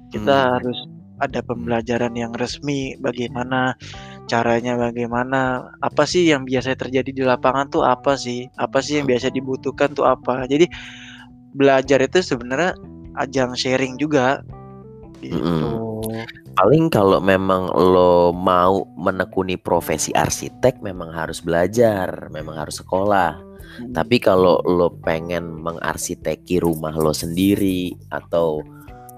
Kita 0.10 0.36
Hmm. 0.36 0.52
harus 0.60 0.78
ada 1.18 1.40
pembelajaran 1.40 2.14
yang 2.14 2.36
resmi, 2.36 3.00
bagaimana 3.00 3.80
caranya, 4.28 4.76
bagaimana 4.76 5.72
apa 5.82 6.04
sih 6.04 6.28
yang 6.28 6.44
biasa 6.46 6.76
terjadi 6.76 7.10
di 7.10 7.24
lapangan 7.24 7.72
tuh 7.72 7.84
apa 7.88 8.20
sih, 8.20 8.46
apa 8.60 8.84
sih 8.84 9.02
yang 9.02 9.08
biasa 9.08 9.32
dibutuhkan 9.34 9.96
tuh 9.96 10.06
apa. 10.06 10.46
Jadi 10.46 10.68
belajar 11.56 12.04
itu 12.04 12.22
sebenarnya 12.22 12.76
ajang 13.18 13.56
sharing 13.58 13.98
juga. 13.98 14.44
Gitu. 15.18 15.42
paling 16.54 16.94
kalau 16.94 17.18
memang 17.18 17.74
lo 17.74 18.30
mau 18.30 18.86
menekuni 19.02 19.58
profesi 19.58 20.14
arsitek 20.14 20.78
memang 20.86 21.10
harus 21.10 21.42
belajar 21.42 22.30
memang 22.30 22.54
harus 22.54 22.78
sekolah 22.86 23.48
Hmm. 23.78 23.94
Tapi 23.94 24.18
kalau 24.18 24.58
lo 24.66 24.90
pengen 25.06 25.62
mengarsiteki 25.62 26.58
rumah 26.64 26.94
lo 26.98 27.14
sendiri 27.14 27.94
atau 28.10 28.66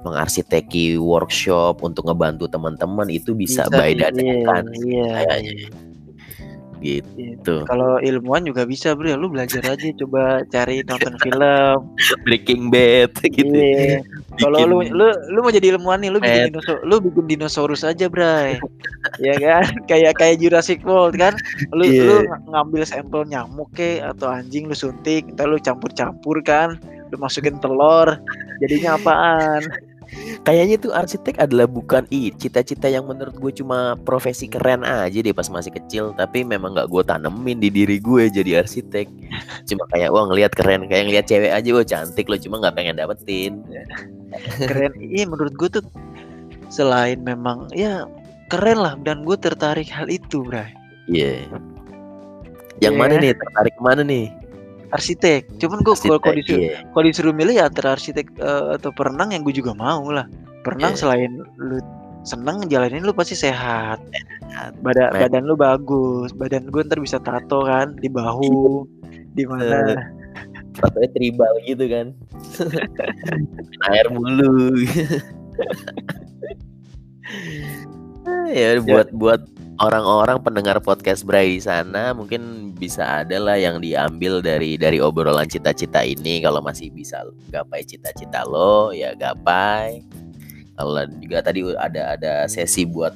mengarsiteki 0.04 0.96
workshop 0.96 1.84
untuk 1.84 2.08
ngebantu 2.08 2.48
teman-teman 2.48 3.08
itu 3.08 3.36
bisa, 3.36 3.68
by 3.68 3.92
sih, 3.92 4.00
dadakan 4.00 4.64
iya, 4.80 4.88
iya, 4.88 5.08
kayaknya. 5.28 5.54
iya. 5.54 5.70
Gitu. 6.80 7.68
Kalau 7.68 8.00
ilmuwan 8.00 8.48
juga 8.48 8.64
bisa 8.64 8.96
bro, 8.96 9.12
lu 9.20 9.28
belajar 9.28 9.60
aja 9.68 9.84
coba 10.00 10.48
cari 10.48 10.80
nonton 10.88 11.12
film. 11.28 11.92
Breaking 12.24 12.72
Bad 12.72 13.12
gitu. 13.36 13.52
Iya. 13.52 14.00
Kalau 14.40 14.64
lu 14.64 14.88
lu 14.88 15.12
lu 15.12 15.40
mau 15.44 15.52
jadi 15.52 15.76
ilmuwan 15.76 16.00
nih, 16.00 16.08
lu 16.08 16.24
bikin 16.24 16.56
dinosaurus, 16.56 16.84
lu 16.88 16.96
bikin 17.04 17.26
dinosaurus 17.28 17.82
aja, 17.84 18.08
Bray. 18.08 18.64
ya 19.28 19.36
kan? 19.36 19.68
Kayak 19.92 20.16
kayak 20.24 20.40
Jurassic 20.40 20.80
World 20.88 21.20
kan. 21.20 21.36
Lu 21.76 21.84
Iya. 21.84 22.04
lu 22.08 22.16
ng- 22.24 22.48
ngambil 22.48 22.82
sampel 22.88 23.28
nyamuk 23.28 23.68
ke 23.76 24.00
atau 24.00 24.32
anjing 24.32 24.72
lu 24.72 24.76
suntik, 24.76 25.28
ntar 25.36 25.52
lu 25.52 25.60
campur-campur 25.60 26.40
kan. 26.48 26.80
Lu 27.12 27.20
masukin 27.20 27.60
telur, 27.60 28.16
jadinya 28.64 28.96
apaan? 28.96 29.68
Kayaknya 30.42 30.78
tuh 30.82 30.92
arsitek 30.92 31.38
adalah 31.38 31.70
bukan 31.70 32.04
i 32.10 32.34
cita-cita 32.34 32.90
yang 32.90 33.06
menurut 33.06 33.36
gue 33.38 33.52
cuma 33.62 33.94
profesi 34.02 34.50
keren 34.50 34.82
aja 34.82 35.22
deh 35.22 35.30
pas 35.30 35.46
masih 35.48 35.70
kecil 35.70 36.18
tapi 36.18 36.42
memang 36.42 36.74
nggak 36.74 36.90
gue 36.90 37.04
tanemin 37.06 37.62
di 37.62 37.70
diri 37.70 38.02
gue 38.02 38.26
jadi 38.28 38.66
arsitek 38.66 39.06
cuma 39.70 39.84
kayak 39.94 40.10
wah 40.10 40.26
ngelihat 40.26 40.50
keren 40.58 40.90
kayak 40.90 41.06
ngelihat 41.10 41.26
cewek 41.30 41.52
aja 41.54 41.70
wah 41.70 41.86
cantik 41.86 42.26
lo 42.26 42.38
cuma 42.42 42.58
nggak 42.58 42.74
pengen 42.74 42.98
dapetin 42.98 43.62
Keren. 44.70 44.94
Iya 44.98 45.26
menurut 45.26 45.54
gue 45.58 45.70
tuh 45.70 45.84
selain 46.70 47.22
memang 47.22 47.70
ya 47.74 48.06
keren 48.50 48.82
lah 48.82 48.94
dan 49.02 49.26
gue 49.26 49.38
tertarik 49.38 49.90
hal 49.90 50.10
itu, 50.10 50.42
Bray. 50.42 50.70
iya 51.06 51.46
yang 52.80 52.96
Iya. 52.96 53.02
mana 53.02 53.14
nih 53.20 53.34
tertarik 53.36 53.74
ke 53.76 53.82
mana 53.84 54.02
nih 54.02 54.30
Arsitek. 54.90 55.42
Cuman 55.62 55.86
gue 55.86 55.94
kalau 55.94 56.18
kalau 56.18 56.34
Arsitek, 56.34 56.46
disuruh, 56.46 56.64
iya. 56.66 56.78
kalau 56.94 57.06
disuruh 57.06 57.34
milih 57.36 57.56
ya 57.62 57.66
antara 57.70 57.94
arsitek 57.94 58.28
eh, 58.42 58.66
atau 58.78 58.90
perenang 58.94 59.30
yang 59.34 59.42
gue 59.46 59.54
juga 59.54 59.74
mau 59.78 60.10
lah. 60.10 60.26
Perenang 60.66 60.94
Iya. 60.98 61.02
selain 61.06 61.32
lu 61.58 61.78
seneng 62.28 62.68
jalanin 62.68 63.06
lu 63.06 63.16
pasti 63.16 63.38
sehat. 63.38 64.02
Badan 64.84 65.14
Men. 65.16 65.20
badan 65.24 65.44
lu 65.48 65.56
bagus. 65.56 66.34
Badan 66.36 66.68
gue 66.68 66.82
ntar 66.84 67.00
bisa 67.00 67.18
tato 67.22 67.64
kan 67.64 67.96
di 68.02 68.10
bahu, 68.12 68.84
di 69.38 69.44
mana. 69.48 69.96
Tatonya 70.80 71.10
tribal 71.12 71.54
gitu 71.68 71.92
kan 71.92 72.16
air 73.92 74.08
mulu 74.16 74.80
ya 78.50 78.82
buat 78.82 79.14
buat 79.14 79.42
orang-orang 79.80 80.42
pendengar 80.44 80.82
podcast 80.84 81.24
Bray 81.24 81.56
di 81.58 81.62
sana 81.64 82.12
mungkin 82.12 82.74
bisa 82.76 83.24
ada 83.24 83.38
lah 83.40 83.56
yang 83.56 83.80
diambil 83.80 84.42
dari 84.44 84.76
dari 84.76 85.00
obrolan 85.00 85.48
cita-cita 85.48 86.04
ini 86.04 86.44
kalau 86.44 86.60
masih 86.60 86.92
bisa 86.92 87.24
gapai 87.54 87.86
cita-cita 87.86 88.44
lo 88.44 88.92
ya 88.92 89.16
gapai 89.16 90.04
kalau 90.80 91.04
juga 91.20 91.44
tadi 91.44 91.60
ada 91.76 92.16
ada 92.16 92.34
sesi 92.48 92.88
buat 92.88 93.12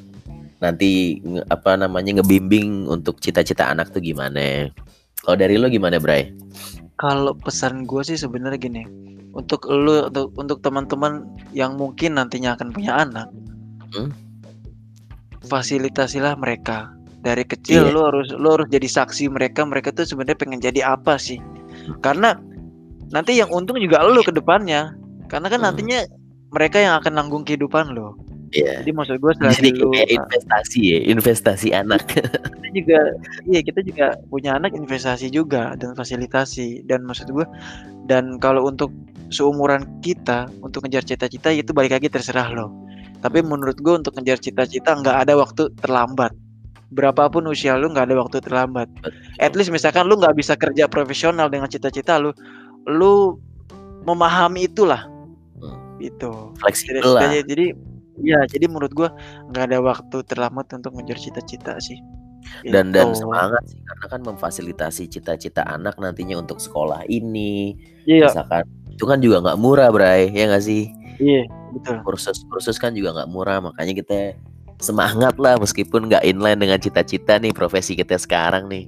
nanti 0.63 1.19
apa 1.51 1.75
namanya 1.75 2.19
ngebimbing 2.19 2.87
untuk 2.87 3.19
cita-cita 3.19 3.67
anak 3.67 3.91
tuh 3.91 3.99
gimana. 3.99 4.71
Kalau 5.23 5.35
dari 5.35 5.59
lo 5.59 5.67
gimana, 5.67 5.99
Bray? 5.99 6.31
Kalau 6.95 7.35
pesan 7.35 7.83
gue 7.83 8.03
sih 8.03 8.15
sebenarnya 8.15 8.59
gini, 8.59 8.83
untuk 9.35 9.67
lu 9.67 10.07
untuk 10.07 10.31
untuk 10.39 10.59
teman-teman 10.63 11.27
yang 11.51 11.75
mungkin 11.75 12.15
nantinya 12.15 12.55
akan 12.55 12.71
punya 12.71 12.99
anak, 13.03 13.27
Hmm? 13.93 14.09
Fasilitasilah 15.47 16.35
mereka 16.39 16.91
dari 17.23 17.43
kecil. 17.47 17.87
Iya. 17.87 17.93
Lu 17.95 18.01
harus 18.03 18.27
lu 18.35 18.47
harus 18.51 18.67
jadi 18.67 18.85
saksi 18.87 19.31
mereka. 19.31 19.63
Mereka 19.63 19.95
tuh 19.95 20.03
sebenarnya 20.03 20.37
pengen 20.39 20.59
jadi 20.59 20.83
apa 20.83 21.15
sih? 21.15 21.39
Karena 22.03 22.35
nanti 23.09 23.39
yang 23.39 23.49
untung 23.51 23.79
juga 23.79 24.03
lu 24.03 24.23
ke 24.23 24.31
depannya. 24.35 24.95
Karena 25.31 25.47
kan 25.49 25.63
Hmm. 25.63 25.67
nantinya 25.73 26.03
mereka 26.53 26.77
yang 26.77 26.99
akan 27.01 27.13
nanggung 27.17 27.43
kehidupan 27.47 27.95
lo. 27.95 28.13
Iya. 28.53 28.85
Jadi 28.85 28.91
maksud 28.93 29.17
gue 29.17 29.33
Jadi 29.33 29.41
selagi 29.41 29.69
lu 29.81 29.89
kayak 29.97 30.09
investasi 30.13 30.79
ya, 30.85 30.99
investasi 31.09 31.67
anak. 31.73 32.05
kita 32.05 32.69
juga 32.69 32.99
iya 33.49 33.61
kita 33.65 33.79
juga 33.81 34.07
punya 34.29 34.53
anak 34.61 34.77
investasi 34.77 35.33
juga 35.33 35.73
dan 35.73 35.97
fasilitasi 35.97 36.85
dan 36.85 37.01
maksud 37.01 37.33
gue 37.33 37.45
dan 38.05 38.37
kalau 38.37 38.69
untuk 38.69 38.93
seumuran 39.33 39.89
kita 40.05 40.45
untuk 40.61 40.85
ngejar 40.85 41.01
cita-cita 41.01 41.49
itu 41.49 41.73
balik 41.73 41.97
lagi 41.97 42.13
terserah 42.13 42.53
lo 42.53 42.69
tapi 43.23 43.39
menurut 43.39 43.79
gue 43.79 43.95
untuk 44.03 44.19
ngejar 44.19 44.35
cita-cita 44.43 44.99
nggak 44.99 45.17
ada 45.23 45.39
waktu 45.39 45.71
terlambat. 45.79 46.35
Berapapun 46.91 47.47
usia 47.47 47.79
lu 47.79 47.87
nggak 47.87 48.11
ada 48.11 48.19
waktu 48.19 48.43
terlambat. 48.43 48.91
At 49.39 49.55
least 49.55 49.71
misalkan 49.71 50.11
lu 50.11 50.19
nggak 50.19 50.35
bisa 50.35 50.59
kerja 50.59 50.91
profesional 50.91 51.47
dengan 51.47 51.71
cita-cita 51.71 52.19
lu 52.19 52.35
lu 52.83 53.39
memahami 54.03 54.67
itulah. 54.67 55.07
Hmm. 55.63 55.79
itu 56.03 56.27
jadi, 56.27 56.59
Fleksibel 56.59 57.11
lah. 57.15 57.31
jadi, 57.47 57.71
ya 58.19 58.43
jadi 58.51 58.67
menurut 58.67 58.91
gua 58.91 59.15
nggak 59.47 59.71
ada 59.71 59.79
waktu 59.79 60.17
terlambat 60.27 60.67
untuk 60.75 60.99
ngejar 60.99 61.15
cita-cita 61.15 61.79
sih. 61.79 61.95
Dan 62.67 62.91
dan 62.91 63.15
Gitu. 63.15 63.23
semangat 63.23 63.63
sih 63.71 63.79
karena 63.87 64.05
kan 64.11 64.21
memfasilitasi 64.27 65.03
cita-cita 65.07 65.63
anak 65.63 65.95
nantinya 65.95 66.43
untuk 66.43 66.59
sekolah 66.59 67.07
ini. 67.07 67.79
Iya. 68.03 68.27
Misalkan 68.27 68.67
itu 68.91 69.07
kan 69.07 69.23
juga 69.23 69.39
nggak 69.47 69.57
murah 69.63 69.87
Bray 69.95 70.27
ya 70.35 70.51
nggak 70.51 70.59
sih? 70.67 70.91
Iya 71.23 71.62
betul 71.73 71.97
kursus 72.05 72.45
kursus 72.47 72.77
kan 72.77 72.93
juga 72.93 73.17
nggak 73.17 73.29
murah 73.33 73.59
makanya 73.59 73.93
kita 73.97 74.19
semangat 74.77 75.35
lah 75.41 75.57
meskipun 75.57 76.07
nggak 76.11 76.23
inline 76.23 76.59
dengan 76.59 76.77
cita-cita 76.77 77.41
nih 77.41 77.53
profesi 77.55 77.97
kita 77.97 78.15
sekarang 78.15 78.69
nih 78.69 78.85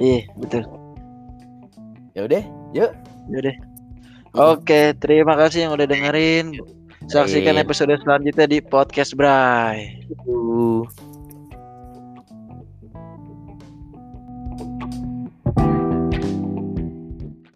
iya 0.00 0.24
betul 0.40 0.64
ya 2.16 2.24
udah 2.24 2.42
yuk 2.72 2.92
Yaudah. 3.28 3.56
Oke, 4.32 4.96
terima 4.96 5.36
kasih 5.36 5.68
yang 5.68 5.72
udah 5.76 5.84
dengerin. 5.88 6.56
Saksikan 7.08 7.60
episode 7.60 7.92
selanjutnya 8.04 8.48
di 8.48 8.58
podcast 8.60 9.16
Bray. 9.16 10.04
Uh. 10.28 10.84